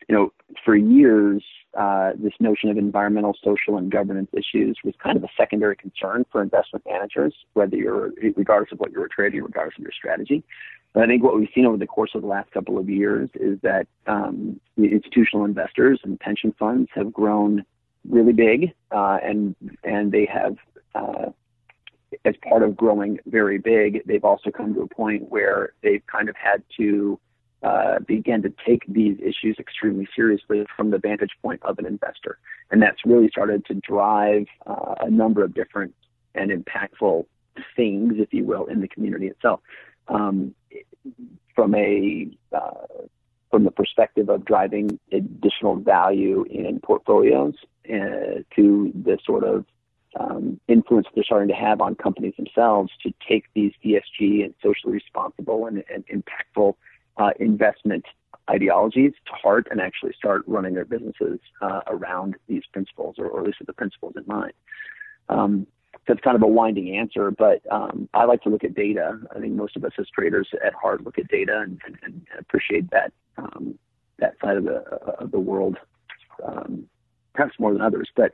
[0.07, 0.31] you know,
[0.63, 1.43] for years,
[1.77, 6.25] uh, this notion of environmental, social, and governance issues was kind of a secondary concern
[6.31, 10.43] for investment managers, whether you're, regardless of what you were trading, regardless of your strategy.
[10.93, 13.29] But I think what we've seen over the course of the last couple of years
[13.33, 17.65] is that um, institutional investors and pension funds have grown
[18.07, 20.55] really big, uh, and and they have.
[20.93, 21.31] Uh,
[22.23, 26.29] as part of growing very big, they've also come to a point where they've kind
[26.29, 27.19] of had to
[27.63, 32.37] uh, began to take these issues extremely seriously from the vantage point of an investor.
[32.71, 35.93] And that's really started to drive uh, a number of different
[36.35, 37.25] and impactful
[37.75, 39.61] things, if you will, in the community itself.
[40.07, 40.53] Um,
[41.55, 43.07] from a uh,
[43.49, 47.53] from the perspective of driving additional value in portfolios
[47.89, 49.65] uh, to the sort of
[50.19, 54.93] um, influence they're starting to have on companies themselves to take these ESG and socially
[54.93, 56.75] responsible and, and impactful
[57.17, 58.05] uh, investment
[58.49, 63.39] ideologies to heart and actually start running their businesses uh, around these principles, or, or,
[63.41, 64.53] at least with the principles in mind.
[65.29, 65.67] Um,
[66.07, 69.19] it's kind of a winding answer, but um, I like to look at data.
[69.35, 72.21] I think most of us as traders at heart look at data and, and, and
[72.37, 73.79] appreciate that um,
[74.19, 74.83] that side of the
[75.19, 75.77] of the world
[76.45, 76.87] um,
[77.33, 78.09] perhaps more than others.
[78.15, 78.33] But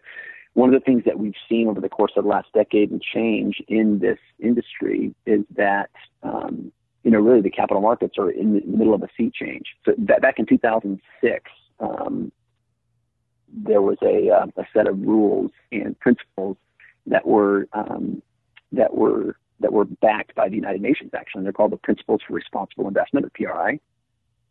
[0.53, 3.01] one of the things that we've seen over the course of the last decade and
[3.01, 5.89] change in this industry is that
[6.23, 6.71] um,
[7.03, 9.65] you know, really the capital markets are in the middle of a sea change.
[9.85, 12.31] So that, back in 2006, um,
[13.53, 16.57] there was a, uh, a set of rules and principles
[17.07, 18.21] that were um,
[18.71, 21.11] that were that were backed by the United Nations.
[21.13, 23.79] Actually, they're called the Principles for Responsible Investment, or PRI.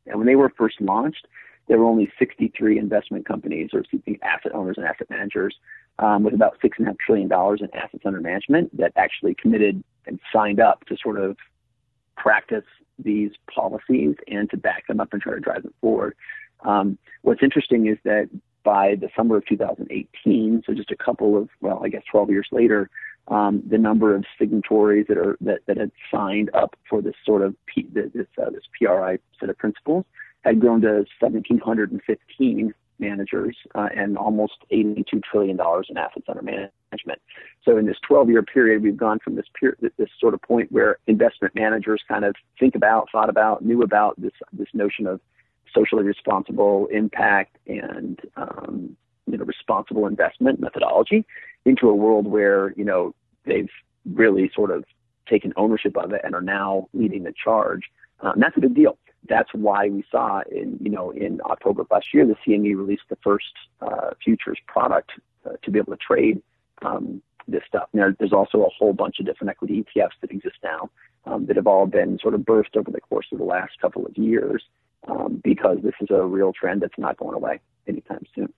[0.06, 1.26] And when they were first launched,
[1.68, 3.82] there were only 63 investment companies, or
[4.22, 5.56] asset owners and asset managers,
[5.98, 9.34] um, with about six and a half trillion dollars in assets under management that actually
[9.34, 11.36] committed and signed up to sort of
[12.22, 12.64] practice
[12.98, 16.14] these policies and to back them up and try to drive them forward.
[16.60, 18.28] Um, what's interesting is that
[18.62, 22.48] by the summer of 2018, so just a couple of, well, I guess 12 years
[22.52, 22.90] later,
[23.28, 27.42] um, the number of signatories that are that, that had signed up for this sort
[27.42, 30.04] of P, this uh, this PRI set of principles
[30.42, 37.20] had grown to 1,715 managers uh, and almost 82 trillion dollars in assets under management.
[37.64, 40.98] So in this 12-year period, we've gone from this period, this sort of point where
[41.06, 45.20] investment managers kind of think about, thought about, knew about this this notion of
[45.72, 48.96] socially responsible impact and um,
[49.26, 51.24] you know responsible investment methodology
[51.64, 53.70] into a world where you know they've
[54.14, 54.84] really sort of
[55.28, 57.82] taken ownership of it and are now leading the charge.
[58.20, 58.98] Um, that's a big deal.
[59.28, 63.18] That's why we saw in you know in October last year the CME released the
[63.22, 65.12] first uh, futures product
[65.46, 66.42] uh, to be able to trade
[66.82, 67.88] um, this stuff.
[67.92, 70.90] Now, there's also a whole bunch of different equity ETFs that exist now
[71.26, 74.06] um, that have all been sort of burst over the course of the last couple
[74.06, 74.62] of years
[75.08, 78.52] um, because this is a real trend that's not going away anytime soon.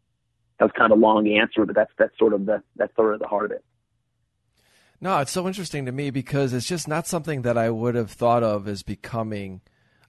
[0.59, 3.15] That was kind of a long answer, but that's that's sort of the that's sort
[3.15, 3.65] of the heart of it.
[5.01, 8.13] No, it's so interesting to me because it's just not something that I would have
[8.13, 9.61] thought of as becoming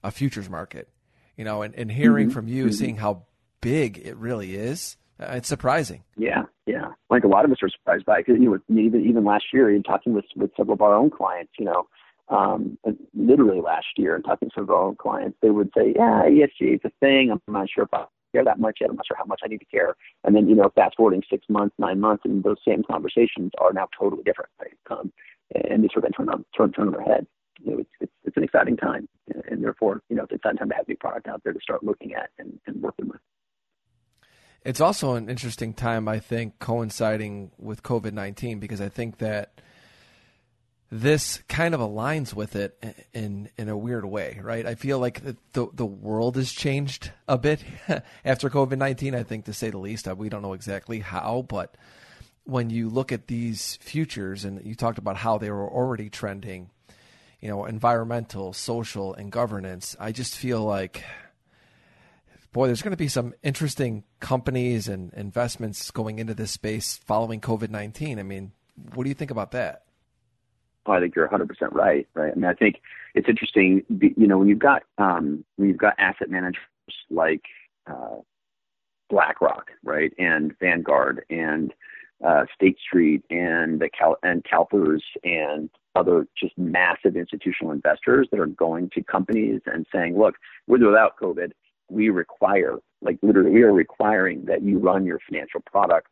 [0.04, 0.88] a futures market.
[1.36, 2.34] You know, and, and hearing mm-hmm.
[2.34, 2.74] from you, mm-hmm.
[2.74, 3.24] seeing how
[3.60, 6.04] big it really is, uh, it's surprising.
[6.16, 6.88] Yeah, yeah.
[7.10, 9.44] Like a lot of us are surprised by it because you know, even even last
[9.52, 11.86] year, in talking with with several of our own clients, you know,
[12.28, 12.78] um,
[13.14, 16.22] literally last year, and talking to some of our own clients, they would say, "Yeah,
[16.24, 17.30] ESG is a thing.
[17.30, 18.90] I'm not sure if I care that much yet.
[18.90, 19.94] I'm not sure how much I need to care."
[20.24, 23.72] And then, you know, fast forwarding six months, nine months, and those same conversations are
[23.72, 24.74] now totally different, right?
[24.90, 25.12] Um,
[25.54, 27.26] and they sort of turn on turn turn on their head.
[27.60, 29.08] You know, it's, it's it's an exciting time,
[29.48, 31.60] and therefore, you know, it's an exciting time to have new product out there to
[31.60, 33.20] start looking at and, and working with.
[34.64, 39.60] It's also an interesting time, I think, coinciding with COVID 19, because I think that
[40.90, 42.78] this kind of aligns with it
[43.12, 44.64] in in a weird way, right?
[44.64, 47.62] I feel like the the world has changed a bit
[48.24, 49.14] after COVID nineteen.
[49.14, 50.06] I think to say the least.
[50.16, 51.76] We don't know exactly how, but
[52.44, 56.70] when you look at these futures, and you talked about how they were already trending,
[57.44, 59.94] you know, environmental, social, and governance.
[60.00, 61.04] I just feel like,
[62.54, 67.42] boy, there's going to be some interesting companies and investments going into this space following
[67.42, 68.18] COVID nineteen.
[68.18, 68.52] I mean,
[68.94, 69.82] what do you think about that?
[70.86, 72.08] I think you're 100% right.
[72.14, 72.32] Right.
[72.32, 72.76] I mean, I think
[73.14, 73.82] it's interesting.
[73.90, 76.62] You know, when you've got um, when you've got asset managers
[77.10, 77.42] like
[77.86, 78.20] uh,
[79.10, 81.74] BlackRock, right, and Vanguard, and
[82.26, 88.40] uh, State Street, and the Cal- and CalPERS, and other just massive institutional investors that
[88.40, 90.36] are going to companies and saying, "Look,
[90.66, 91.52] with or without COVID,
[91.88, 96.10] we require, like literally, we are requiring that you run your financial products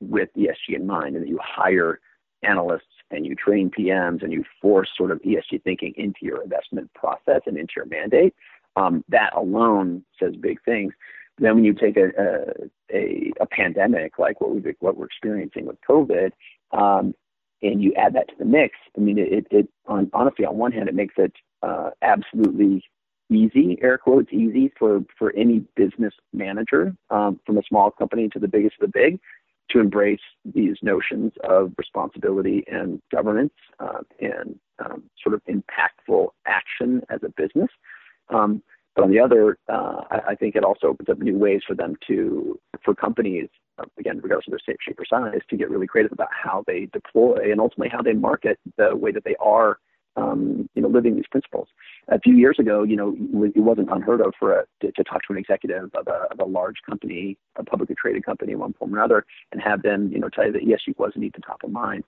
[0.00, 2.00] with ESG in mind, and that you hire
[2.42, 6.92] analysts and you train PMs and you force sort of ESG thinking into your investment
[6.94, 8.34] process and into your mandate,
[8.76, 10.92] um, that alone says big things.
[11.38, 12.52] Then when you take a,
[12.92, 16.32] a, a pandemic like what we what we're experiencing with COVID,
[16.72, 17.14] um,
[17.62, 20.72] and you add that to the mix, I mean, it, it on, honestly, on one
[20.72, 21.32] hand, it makes it
[21.62, 22.84] uh, absolutely
[23.30, 28.38] easy, air quotes, easy for, for any business manager, um, from a small company to
[28.38, 29.18] the biggest of the big,
[29.70, 37.02] to embrace these notions of responsibility and governance uh, and um, sort of impactful action
[37.10, 37.70] as a business.
[38.28, 38.62] Um,
[38.94, 41.74] but on the other, uh, I, I, think it also opens up new ways for
[41.74, 43.48] them to, for companies,
[43.98, 47.50] again, regardless of their shape or size, to get really creative about how they deploy
[47.50, 49.78] and ultimately how they market the way that they are
[50.16, 51.68] um, you know, living these principles.
[52.08, 53.14] A few years ago, you know,
[53.44, 56.40] it wasn't unheard of for a, to, to talk to an executive of a, of
[56.40, 60.18] a large company, a publicly traded company one form or another, and have them, you
[60.18, 62.04] know, tell you that ESG wasn't even top of mind.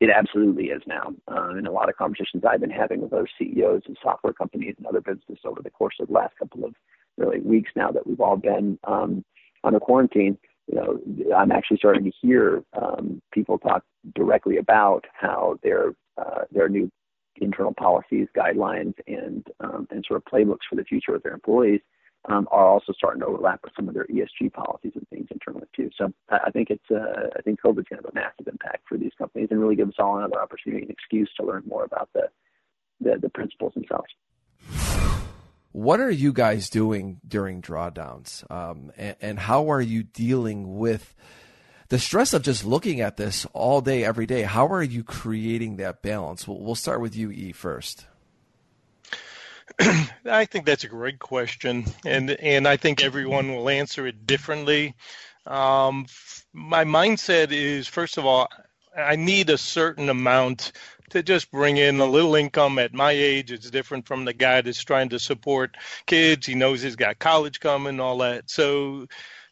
[0.00, 1.12] It absolutely is now.
[1.26, 4.74] Uh, in a lot of conversations I've been having with other CEOs of software companies
[4.76, 6.74] and other businesses over the course of the last couple of
[7.16, 9.24] really weeks now that we've all been um,
[9.64, 10.38] under quarantine,
[10.68, 16.42] you know, I'm actually starting to hear um, people talk directly about how their uh,
[16.50, 16.90] their new
[17.36, 21.80] internal policies, guidelines, and um, and sort of playbooks for the future of their employees
[22.28, 25.66] um, are also starting to overlap with some of their ESG policies and things internally
[25.74, 25.90] too.
[25.96, 28.98] So I, think it's uh, I think COVID's going to have a massive impact for
[28.98, 32.10] these companies and really give us all another opportunity and excuse to learn more about
[32.14, 32.28] the
[33.00, 34.08] the, the principles themselves.
[35.72, 41.14] What are you guys doing during drawdowns, um, and, and how are you dealing with?
[41.88, 45.76] the stress of just looking at this all day, every day, how are you creating
[45.76, 46.46] that balance?
[46.46, 48.06] We'll, we'll start with you, E, first.
[50.24, 54.94] I think that's a great question, and and I think everyone will answer it differently.
[55.46, 56.06] Um,
[56.52, 58.48] my mindset is first of all,
[58.96, 60.72] I need a certain amount
[61.10, 63.52] to just bring in a little income at my age.
[63.52, 66.46] It's different from the guy that's trying to support kids.
[66.46, 68.50] He knows he's got college coming, all that.
[68.50, 69.06] So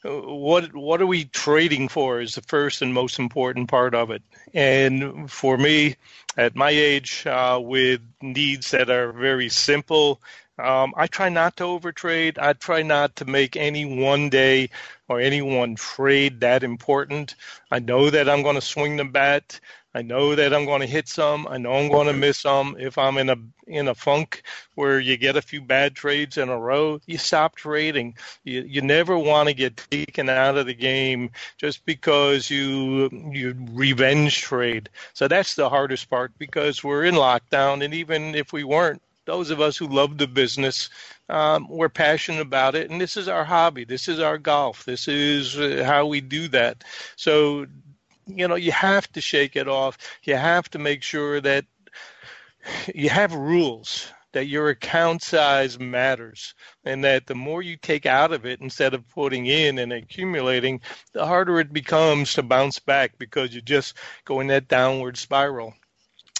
[0.05, 4.23] what what are we trading for is the first and most important part of it.
[4.55, 5.97] And for me,
[6.37, 10.21] at my age, uh, with needs that are very simple,
[10.59, 12.39] um, I try not to overtrade.
[12.39, 14.71] I try not to make any one day
[15.09, 17.35] or any one trade that important.
[17.71, 19.61] I know that I'm going to swing the bat.
[19.97, 21.49] I know that I'm going to hit some.
[21.49, 22.77] I know I'm going to miss some.
[22.79, 23.37] If I'm in a
[23.67, 24.43] in a funk
[24.75, 28.15] where you get a few bad trades in a row, you stop trading.
[28.45, 33.57] You you never want to get taken out of the game just because you you
[33.73, 34.91] revenge trade.
[35.15, 39.49] So that's the hardest part because we're in lockdown, and even if we weren't, those
[39.49, 40.91] of us who love the business,
[41.31, 43.85] um, we're passionate about it, and this is our hobby.
[43.85, 44.85] This is our golf.
[44.85, 46.85] This is uh, how we do that.
[47.17, 47.67] So
[48.27, 49.99] you know, you have to shake it off.
[50.23, 51.65] You have to make sure that
[52.95, 56.53] you have rules that your account size matters
[56.85, 60.79] and that the more you take out of it instead of putting in and accumulating,
[61.13, 63.95] the harder it becomes to bounce back because you just
[64.27, 65.73] go in that downward spiral.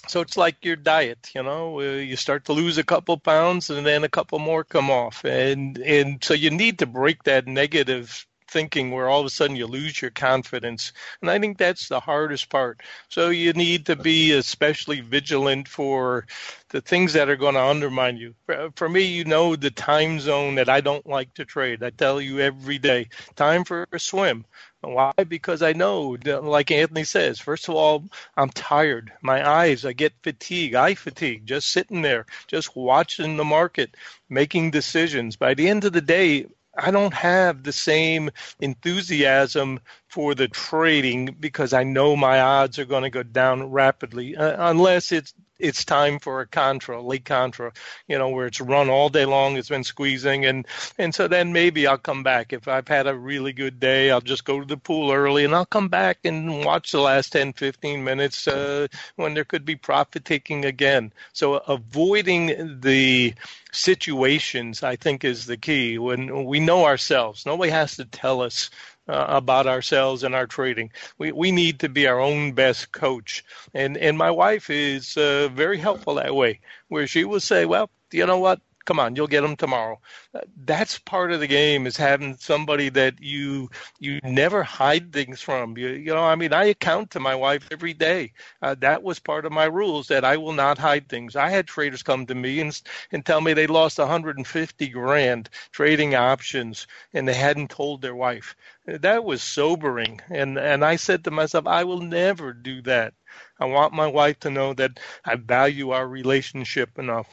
[0.07, 3.83] So it's like your diet, you know, you start to lose a couple pounds and
[3.83, 5.25] then a couple more come off.
[5.25, 9.55] And and so you need to break that negative thinking where all of a sudden
[9.55, 10.93] you lose your confidence.
[11.21, 12.81] And I think that's the hardest part.
[13.09, 16.25] So you need to be especially vigilant for
[16.69, 18.35] the things that are going to undermine you.
[18.75, 21.83] For me, you know the time zone that I don't like to trade.
[21.83, 24.45] I tell you every day, time for a swim.
[24.81, 25.11] Why?
[25.27, 28.03] Because I know, like Anthony says, first of all,
[28.37, 29.11] I'm tired.
[29.21, 33.95] My eyes, I get fatigue, eye fatigue, just sitting there, just watching the market,
[34.29, 35.35] making decisions.
[35.35, 36.45] By the end of the day,
[36.77, 42.85] I don't have the same enthusiasm for the trading because I know my odds are
[42.85, 47.71] going to go down rapidly uh, unless it's it's time for a contra, late contra,
[48.07, 51.53] you know, where it's run all day long, it's been squeezing, and and so then
[51.53, 54.11] maybe I'll come back if I've had a really good day.
[54.11, 57.31] I'll just go to the pool early, and I'll come back and watch the last
[57.31, 61.11] 10, 15 minutes uh, when there could be profit taking again.
[61.33, 63.33] So avoiding the
[63.71, 65.97] situations, I think, is the key.
[65.97, 68.69] When we know ourselves, nobody has to tell us
[69.07, 70.91] uh, about ourselves and our trading.
[71.17, 73.43] We we need to be our own best coach,
[73.73, 77.89] and and my wife is uh, very helpful that way, where she will say, well,
[78.11, 79.99] you know what, come on, you'll get them tomorrow.
[80.33, 83.69] Uh, that's part of the game is having somebody that you
[83.99, 85.77] you never hide things from.
[85.77, 88.31] You you know, I mean, I account to my wife every day.
[88.61, 91.35] Uh, that was part of my rules that I will not hide things.
[91.35, 92.81] I had traders come to me and
[93.11, 98.55] and tell me they lost 150 grand trading options and they hadn't told their wife.
[98.85, 103.13] That was sobering, and and I said to myself, I will never do that.
[103.59, 107.27] I want my wife to know that I value our relationship enough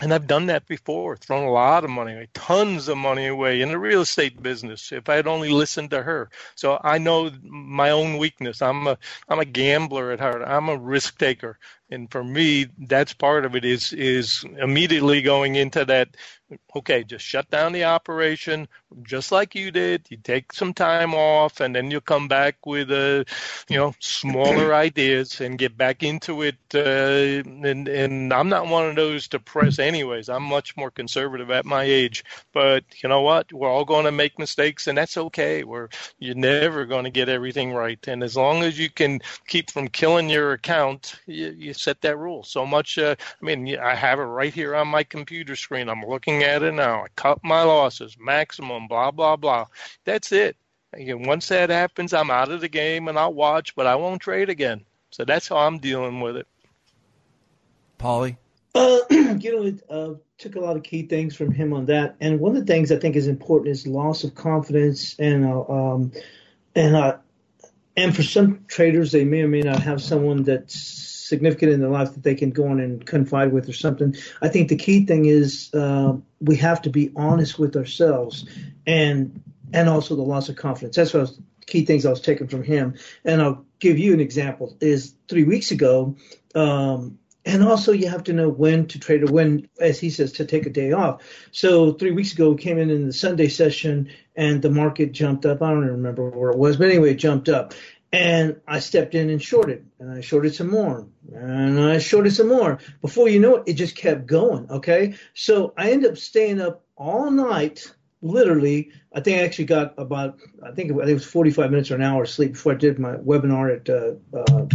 [0.00, 3.62] and I've done that before, thrown a lot of money away, tons of money away
[3.62, 4.92] in the real estate business.
[4.92, 8.62] If I had only listened to her, so I know my own weakness.
[8.62, 10.42] I'm a I'm a gambler at heart.
[10.46, 11.58] I'm a risk taker,
[11.90, 13.64] and for me, that's part of it.
[13.64, 16.08] Is is immediately going into that
[16.76, 18.68] okay, just shut down the operation
[19.02, 20.06] just like you did.
[20.10, 23.24] You take some time off and then you come back with a,
[23.68, 26.56] you know, smaller ideas and get back into it.
[26.72, 30.28] Uh, and, and I'm not one of those to press anyways.
[30.28, 33.52] I'm much more conservative at my age, but you know what?
[33.52, 35.64] We're all going to make mistakes and that's okay.
[35.64, 38.06] We're, you're never going to get everything right.
[38.06, 42.18] And as long as you can keep from killing your account, you, you set that
[42.18, 42.98] rule so much.
[42.98, 45.88] Uh, I mean, I have it right here on my computer screen.
[45.88, 47.04] I'm looking looking at it now.
[47.04, 49.66] I cut my losses, maximum, blah, blah, blah.
[50.04, 50.56] That's it.
[50.92, 54.20] Again, once that happens, I'm out of the game and I'll watch, but I won't
[54.20, 54.84] trade again.
[55.10, 56.46] So that's how I'm dealing with it.
[57.98, 58.36] Paulie?
[58.74, 62.16] Uh, you know, it uh, took a lot of key things from him on that.
[62.20, 65.16] And one of the things I think is important is loss of confidence.
[65.18, 66.12] And, uh, um,
[66.74, 67.18] and, uh,
[67.96, 71.90] and for some traders, they may or may not have someone that's significant in their
[71.90, 74.14] life that they can go on and confide with or something.
[74.42, 78.46] I think the key thing is uh, we have to be honest with ourselves
[78.86, 80.96] and and also the loss of confidence.
[80.96, 82.94] That's what was, key things I was taking from him.
[83.24, 84.76] And I'll give you an example.
[84.80, 86.16] Is three weeks ago.
[86.54, 90.32] Um, and also, you have to know when to trade or when, as he says,
[90.32, 91.22] to take a day off.
[91.52, 95.46] So three weeks ago, we came in in the Sunday session, and the market jumped
[95.46, 95.62] up.
[95.62, 97.72] I don't remember where it was, but anyway, it jumped up.
[98.12, 102.48] And I stepped in and shorted, and I shorted some more, and I shorted some
[102.48, 102.78] more.
[103.02, 104.70] Before you know it, it just kept going.
[104.70, 107.92] Okay, so I ended up staying up all night.
[108.22, 112.02] Literally, I think I actually got about I think it was 45 minutes or an
[112.02, 114.66] hour of sleep before I did my webinar at uh, uh,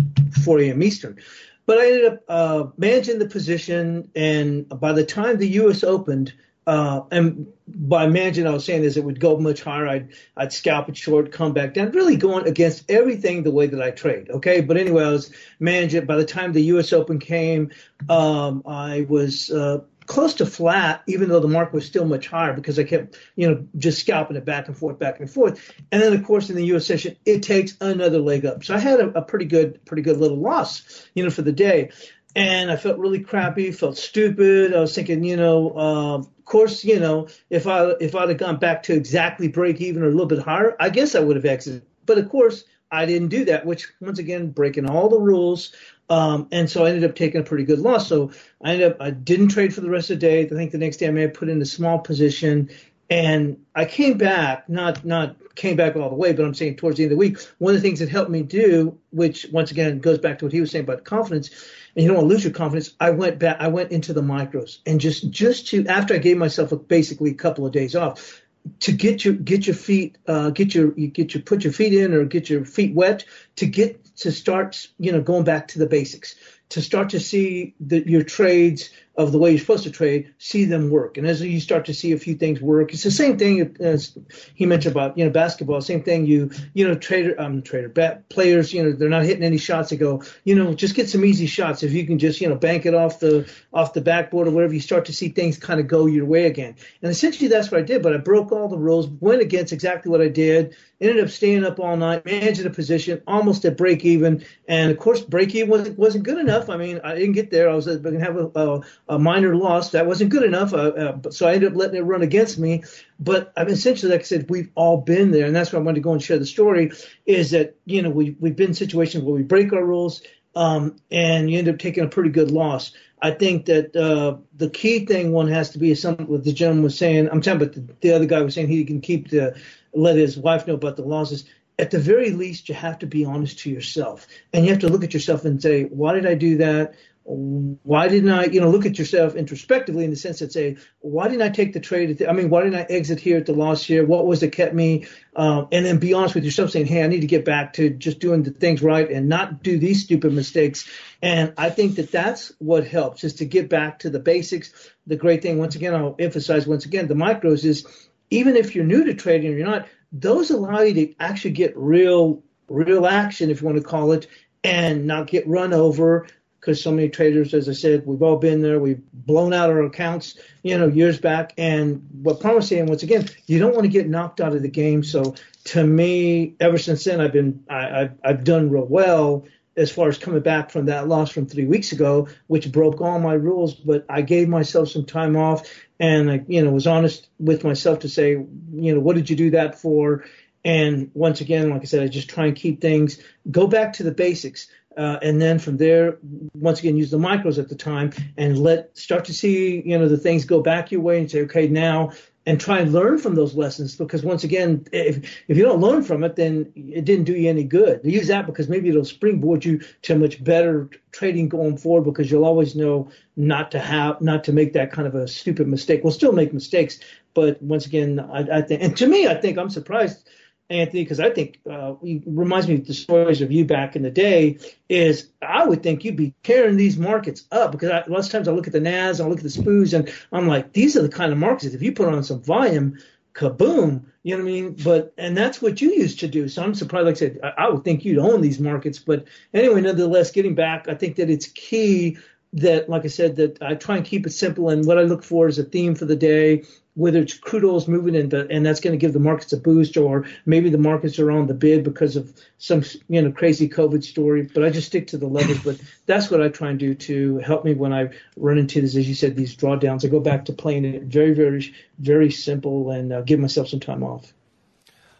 [0.44, 0.84] 4 a.m.
[0.84, 1.18] Eastern.
[1.66, 5.84] But I ended up uh, managing the position, and by the time the U.S.
[5.84, 6.34] opened,
[6.68, 9.88] uh, and by managing, I was saying is it would go much higher.
[9.88, 13.82] I'd I'd scalp it short, come back down, really going against everything the way that
[13.82, 14.30] I trade.
[14.30, 16.06] Okay, but anyway, I was managing.
[16.06, 16.94] By the time the U.S.
[16.94, 17.72] Open came,
[18.10, 22.54] um, I was uh, close to flat, even though the market was still much higher
[22.54, 25.74] because I kept, you know, just scalping it back and forth, back and forth.
[25.92, 26.86] And then, of course, in the U.S.
[26.86, 28.64] session, it takes another leg up.
[28.64, 31.52] So I had a, a pretty good, pretty good little loss, you know, for the
[31.52, 31.92] day
[32.36, 34.74] and I felt really crappy, felt stupid.
[34.74, 38.38] I was thinking, you know, uh, of course, you know, if I if I'd have
[38.38, 41.36] gone back to exactly break even or a little bit higher, I guess I would
[41.36, 41.84] have exited.
[42.06, 45.74] But of course, I didn't do that, which once again breaking all the rules.
[46.10, 48.08] Um, and so I ended up taking a pretty good loss.
[48.08, 50.44] So I ended up I didn't trade for the rest of the day.
[50.44, 52.70] I think the next day I may have put in a small position,
[53.12, 56.96] And I came back, not not came back all the way, but I'm saying towards
[56.96, 59.70] the end of the week, one of the things that helped me do, which once
[59.70, 61.50] again goes back to what he was saying about confidence,
[61.94, 62.96] and you don't want to lose your confidence.
[63.02, 66.38] I went back, I went into the micros, and just just to after I gave
[66.38, 68.42] myself a, basically a couple of days off,
[68.80, 71.94] to get your get your feet uh, get your you get your put your feet
[71.94, 73.26] in or get your feet wet
[73.58, 76.36] to get to start you know going back to the basics
[76.70, 78.90] to start to see the, your trades
[79.24, 81.18] of the way you're supposed to trade, see them work.
[81.18, 84.18] And as you start to see a few things work, it's the same thing as
[84.56, 85.82] he mentioned about you know basketball.
[85.82, 86.26] Same thing.
[86.26, 89.90] You you know trader um trader bat, players you know they're not hitting any shots.
[89.90, 91.84] They go you know just get some easy shots.
[91.84, 94.74] If you can just you know bank it off the off the backboard or whatever,
[94.74, 96.76] you start to see things kind of go your way again.
[97.02, 98.02] And essentially that's what I did.
[98.02, 101.66] But I broke all the rules, went against exactly what I did, ended up staying
[101.66, 104.46] up all night, managing a position, almost at break even.
[104.68, 106.70] And of course, break even wasn't wasn't good enough.
[106.70, 107.70] I mean, I didn't get there.
[107.70, 109.92] I was going to have a, a, a, minor loss.
[109.92, 110.74] That wasn't good enough.
[110.74, 110.78] Uh,
[111.26, 112.84] uh, so I ended up letting it run against me.
[113.20, 115.82] But I mean, essentially, like I said, we've all been there, and that's why I
[115.82, 116.92] wanted to go and share the story.
[117.26, 120.22] Is that you know we we've been in situations where we break our rules.
[120.54, 122.92] Um, and you end up taking a pretty good loss.
[123.22, 126.54] I think that uh, the key thing one has to be is something what the
[126.54, 127.30] gentleman was saying.
[127.30, 129.56] I'm talking about the, the other guy was saying he can keep the
[129.94, 131.46] let his wife know about the losses.
[131.78, 134.90] At the very least, you have to be honest to yourself, and you have to
[134.90, 136.96] look at yourself and say, "Why did I do that?
[137.24, 141.28] Why didn't I, you know, look at yourself introspectively in the sense that say, why
[141.28, 142.18] didn't I take the trade?
[142.18, 144.06] The, I mean, why didn't I exit here at the loss here?
[144.06, 145.06] What was that kept me?
[145.36, 147.92] Um, and then be honest with yourself, saying, hey, I need to get back to
[147.92, 150.90] just doing the things right and not do these stupid mistakes.
[151.22, 154.92] And I think that that's what helps is to get back to the basics.
[155.06, 157.86] The great thing, once again, I'll emphasize once again, the micros is
[158.32, 161.78] even if you're new to trading or you're not, those allow you to actually get
[161.78, 164.28] real, real action, if you want to call it,
[164.64, 166.28] and not get run over
[166.62, 168.80] because so many traders, as I said, we've all been there.
[168.80, 171.54] We've blown out our accounts, you know, years back.
[171.58, 174.70] And what Parmelee's saying, once again, you don't want to get knocked out of the
[174.70, 175.04] game.
[175.04, 175.34] So
[175.66, 180.10] to me, ever since then, I've been, I, I've, I've done real well as far
[180.10, 183.74] as coming back from that loss from three weeks ago, which broke all my rules.
[183.74, 185.68] But I gave myself some time off,
[186.00, 189.36] and I, you know, was honest with myself to say, you know, what did you
[189.36, 190.26] do that for?
[190.64, 194.04] And once again, like I said, I just try and keep things, go back to
[194.04, 194.68] the basics.
[194.98, 196.18] Uh, and then from there,
[196.54, 200.08] once again, use the micros at the time and let start to see, you know,
[200.08, 202.12] the things go back your way and say, okay, now
[202.46, 206.04] and try and learn from those lessons because once again, if if you don't learn
[206.04, 208.02] from it, then it didn't do you any good.
[208.04, 212.46] Use that because maybe it'll springboard you to much better trading going forward because you'll
[212.46, 216.04] always know not to have not to make that kind of a stupid mistake.
[216.04, 217.00] We'll still make mistakes,
[217.36, 220.28] but once again, I, I think and to me, I think I'm surprised
[220.72, 224.04] Anthony, because I think uh, it reminds me of the stories of you back in
[224.04, 224.58] the day.
[224.90, 228.48] Is I would think you'd be tearing these markets up because I, lots of times
[228.48, 231.02] I look at the Nas, I look at the SPOOs, and I'm like, these are
[231.02, 232.98] the kind of markets that if you put on some volume,
[233.34, 234.76] kaboom, you know what I mean?
[234.84, 236.48] But and that's what you used to do.
[236.48, 237.06] So I'm surprised.
[237.06, 239.00] Like I said, I, I would think you'd own these markets.
[239.00, 242.18] But anyway, nonetheless, getting back, I think that it's key
[242.54, 244.70] that, like I said, that I try and keep it simple.
[244.70, 246.64] And what I look for is a theme for the day
[246.96, 249.58] whether it's crude oil is moving into, and that's going to give the markets a
[249.58, 253.70] boost, or maybe the markets are on the bid because of some you know crazy
[253.70, 254.44] COVID story.
[254.54, 255.60] But I just stick to the levels.
[255.64, 258.96] but that's what I try and do to help me when I run into this,
[258.96, 260.06] as you said, these drawdowns.
[260.06, 263.80] I go back to playing it very, very, very simple and uh, give myself some
[263.80, 264.34] time off.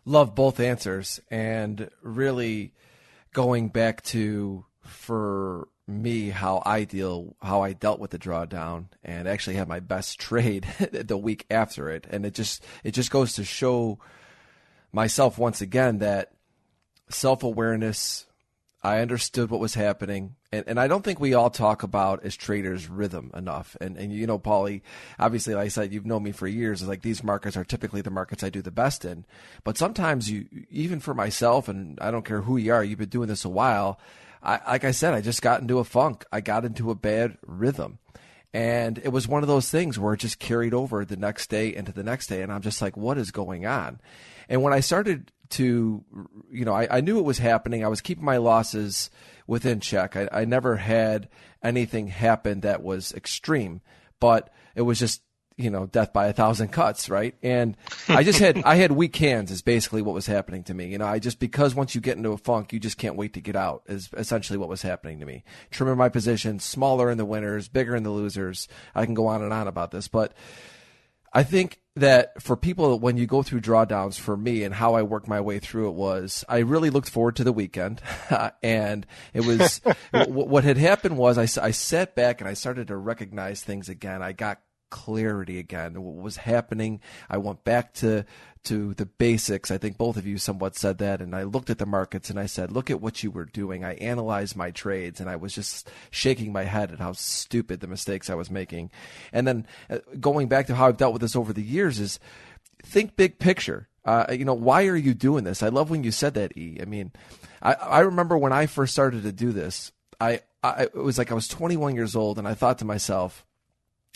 [0.04, 2.74] Love both answers, and really
[3.34, 9.28] going back to for me how I deal how I dealt with the drawdown and
[9.28, 12.08] actually had my best trade the week after it.
[12.10, 14.00] And it just it just goes to show
[14.92, 16.32] myself once again that
[17.10, 18.26] self-awareness
[18.84, 20.36] I understood what was happening.
[20.52, 23.78] And, and I don't think we all talk about as traders rhythm enough.
[23.80, 24.82] And and you know Paulie
[25.20, 26.82] obviously like I said you've known me for years.
[26.82, 29.26] It's like these markets are typically the markets I do the best in.
[29.64, 33.10] But sometimes you even for myself and I don't care who you are you've been
[33.10, 34.00] doing this a while
[34.44, 36.26] I, like I said, I just got into a funk.
[36.32, 38.00] I got into a bad rhythm.
[38.54, 41.74] And it was one of those things where it just carried over the next day
[41.74, 42.42] into the next day.
[42.42, 44.02] And I'm just like, what is going on?
[44.50, 46.04] And when I started to,
[46.52, 47.86] you know, I, I knew it was happening.
[47.86, 49.10] I was keeping my losses
[49.48, 50.18] within check.
[50.18, 51.30] I, I never had
[51.64, 53.82] anything happen that was extreme,
[54.20, 55.22] but it was just
[55.62, 57.36] you know death by a thousand cuts right?
[57.44, 57.78] And
[58.08, 60.88] i just had i had weak hands is basically what was happening to me.
[60.88, 63.34] You know i just because once you get into a funk you just can't wait
[63.34, 65.44] to get out is essentially what was happening to me.
[65.70, 68.68] Trimming my position smaller in the winners bigger in the losers.
[68.96, 70.34] I can go on and on about this but
[71.34, 75.02] i think that for people when you go through drawdowns for me and how i
[75.02, 78.02] worked my way through it was i really looked forward to the weekend.
[78.64, 79.82] And it was
[80.28, 84.22] what had happened was I, I sat back and i started to recognize things again.
[84.22, 84.62] I got
[84.92, 86.02] clarity again.
[86.02, 87.02] What was happening?
[87.30, 88.26] I went back to
[88.64, 89.72] to the basics.
[89.72, 91.20] I think both of you somewhat said that.
[91.20, 93.84] And I looked at the markets and I said, look at what you were doing.
[93.84, 97.88] I analyzed my trades and I was just shaking my head at how stupid the
[97.88, 98.92] mistakes I was making.
[99.34, 102.20] And then uh, going back to how I've dealt with this over the years is
[102.84, 103.88] think big picture.
[104.06, 105.64] Uh, you know, why are you doing this?
[105.64, 106.78] I love when you said that, E.
[106.82, 107.12] I mean,
[107.62, 111.32] I, I remember when I first started to do this, I, I, it was like
[111.32, 113.46] I was 21 years old and I thought to myself,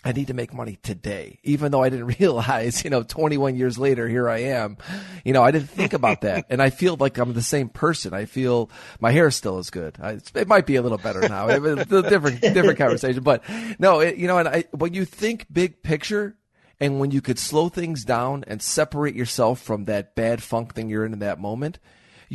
[0.05, 3.79] I need to make money today, even though I didn't realize, you know, 21 years
[3.79, 4.77] later, here I am.
[5.23, 6.45] You know, I didn't think about that.
[6.49, 8.13] and I feel like I'm the same person.
[8.13, 8.69] I feel
[8.99, 9.97] my hair still is good.
[9.99, 11.47] I, it might be a little better now.
[11.47, 13.43] It's a different, different conversation, but
[13.79, 16.37] no, it, you know, and I, when you think big picture
[16.79, 20.87] and when you could slow things down and separate yourself from that bad funk thing
[20.87, 21.79] you're in in that moment,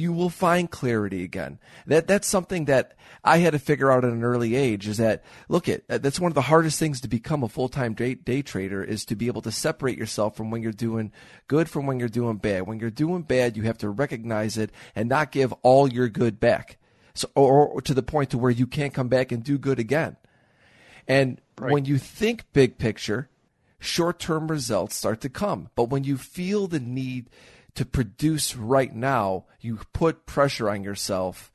[0.00, 1.58] you will find clarity again.
[1.86, 4.88] That that's something that I had to figure out at an early age.
[4.88, 7.68] Is that look at uh, that's one of the hardest things to become a full
[7.68, 11.12] time day, day trader is to be able to separate yourself from when you're doing
[11.46, 12.66] good from when you're doing bad.
[12.66, 16.40] When you're doing bad, you have to recognize it and not give all your good
[16.40, 16.78] back.
[17.14, 19.78] So or, or to the point to where you can't come back and do good
[19.78, 20.16] again.
[21.06, 21.72] And right.
[21.72, 23.28] when you think big picture,
[23.78, 25.68] short term results start to come.
[25.74, 27.28] But when you feel the need
[27.74, 31.52] to produce right now, you put pressure on yourself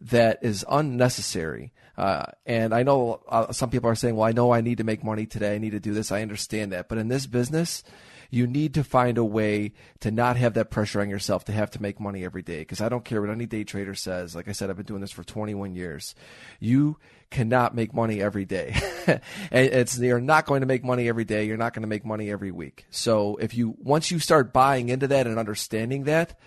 [0.00, 1.72] that is unnecessary.
[1.96, 4.84] Uh, and I know uh, some people are saying, well, I know I need to
[4.84, 5.54] make money today.
[5.54, 6.10] I need to do this.
[6.10, 6.88] I understand that.
[6.88, 7.84] But in this business,
[8.30, 11.70] you need to find a way to not have that pressure on yourself to have
[11.70, 12.58] to make money every day.
[12.58, 14.34] Because I don't care what any day trader says.
[14.34, 16.14] Like I said, I've been doing this for 21 years.
[16.58, 16.98] You
[17.34, 18.76] cannot make money every day.
[19.50, 21.44] it's you're not going to make money every day.
[21.44, 22.86] You're not going to make money every week.
[22.90, 26.38] So if you once you start buying into that and understanding that,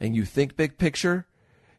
[0.00, 1.26] and you think big picture,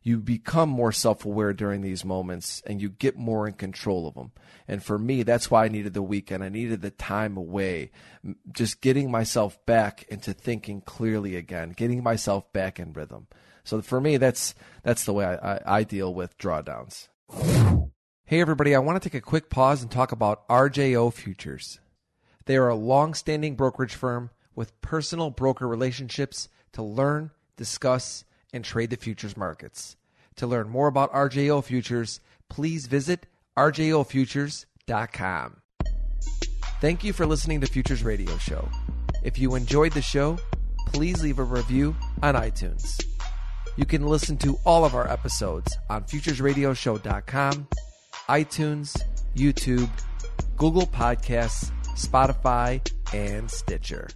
[0.03, 4.31] you become more self-aware during these moments and you get more in control of them.
[4.67, 6.43] And for me, that's why I needed the weekend.
[6.43, 7.89] I needed the time away,
[8.51, 13.25] just getting myself back into thinking clearly again, getting myself back in rhythm.
[13.63, 17.07] So for me, that's that's the way I, I, I deal with drawdowns.
[18.31, 21.81] Hey, everybody, I want to take a quick pause and talk about RJO Futures.
[22.45, 28.63] They are a long standing brokerage firm with personal broker relationships to learn, discuss, and
[28.63, 29.97] trade the futures markets.
[30.37, 33.25] To learn more about RJO Futures, please visit
[33.57, 35.57] rjofutures.com.
[36.79, 38.69] Thank you for listening to Futures Radio Show.
[39.25, 40.39] If you enjoyed the show,
[40.87, 42.97] please leave a review on iTunes.
[43.75, 47.67] You can listen to all of our episodes on futuresradioshow.com
[48.29, 49.01] iTunes,
[49.35, 49.89] YouTube,
[50.57, 52.79] Google Podcasts, Spotify,
[53.13, 54.07] and Stitcher.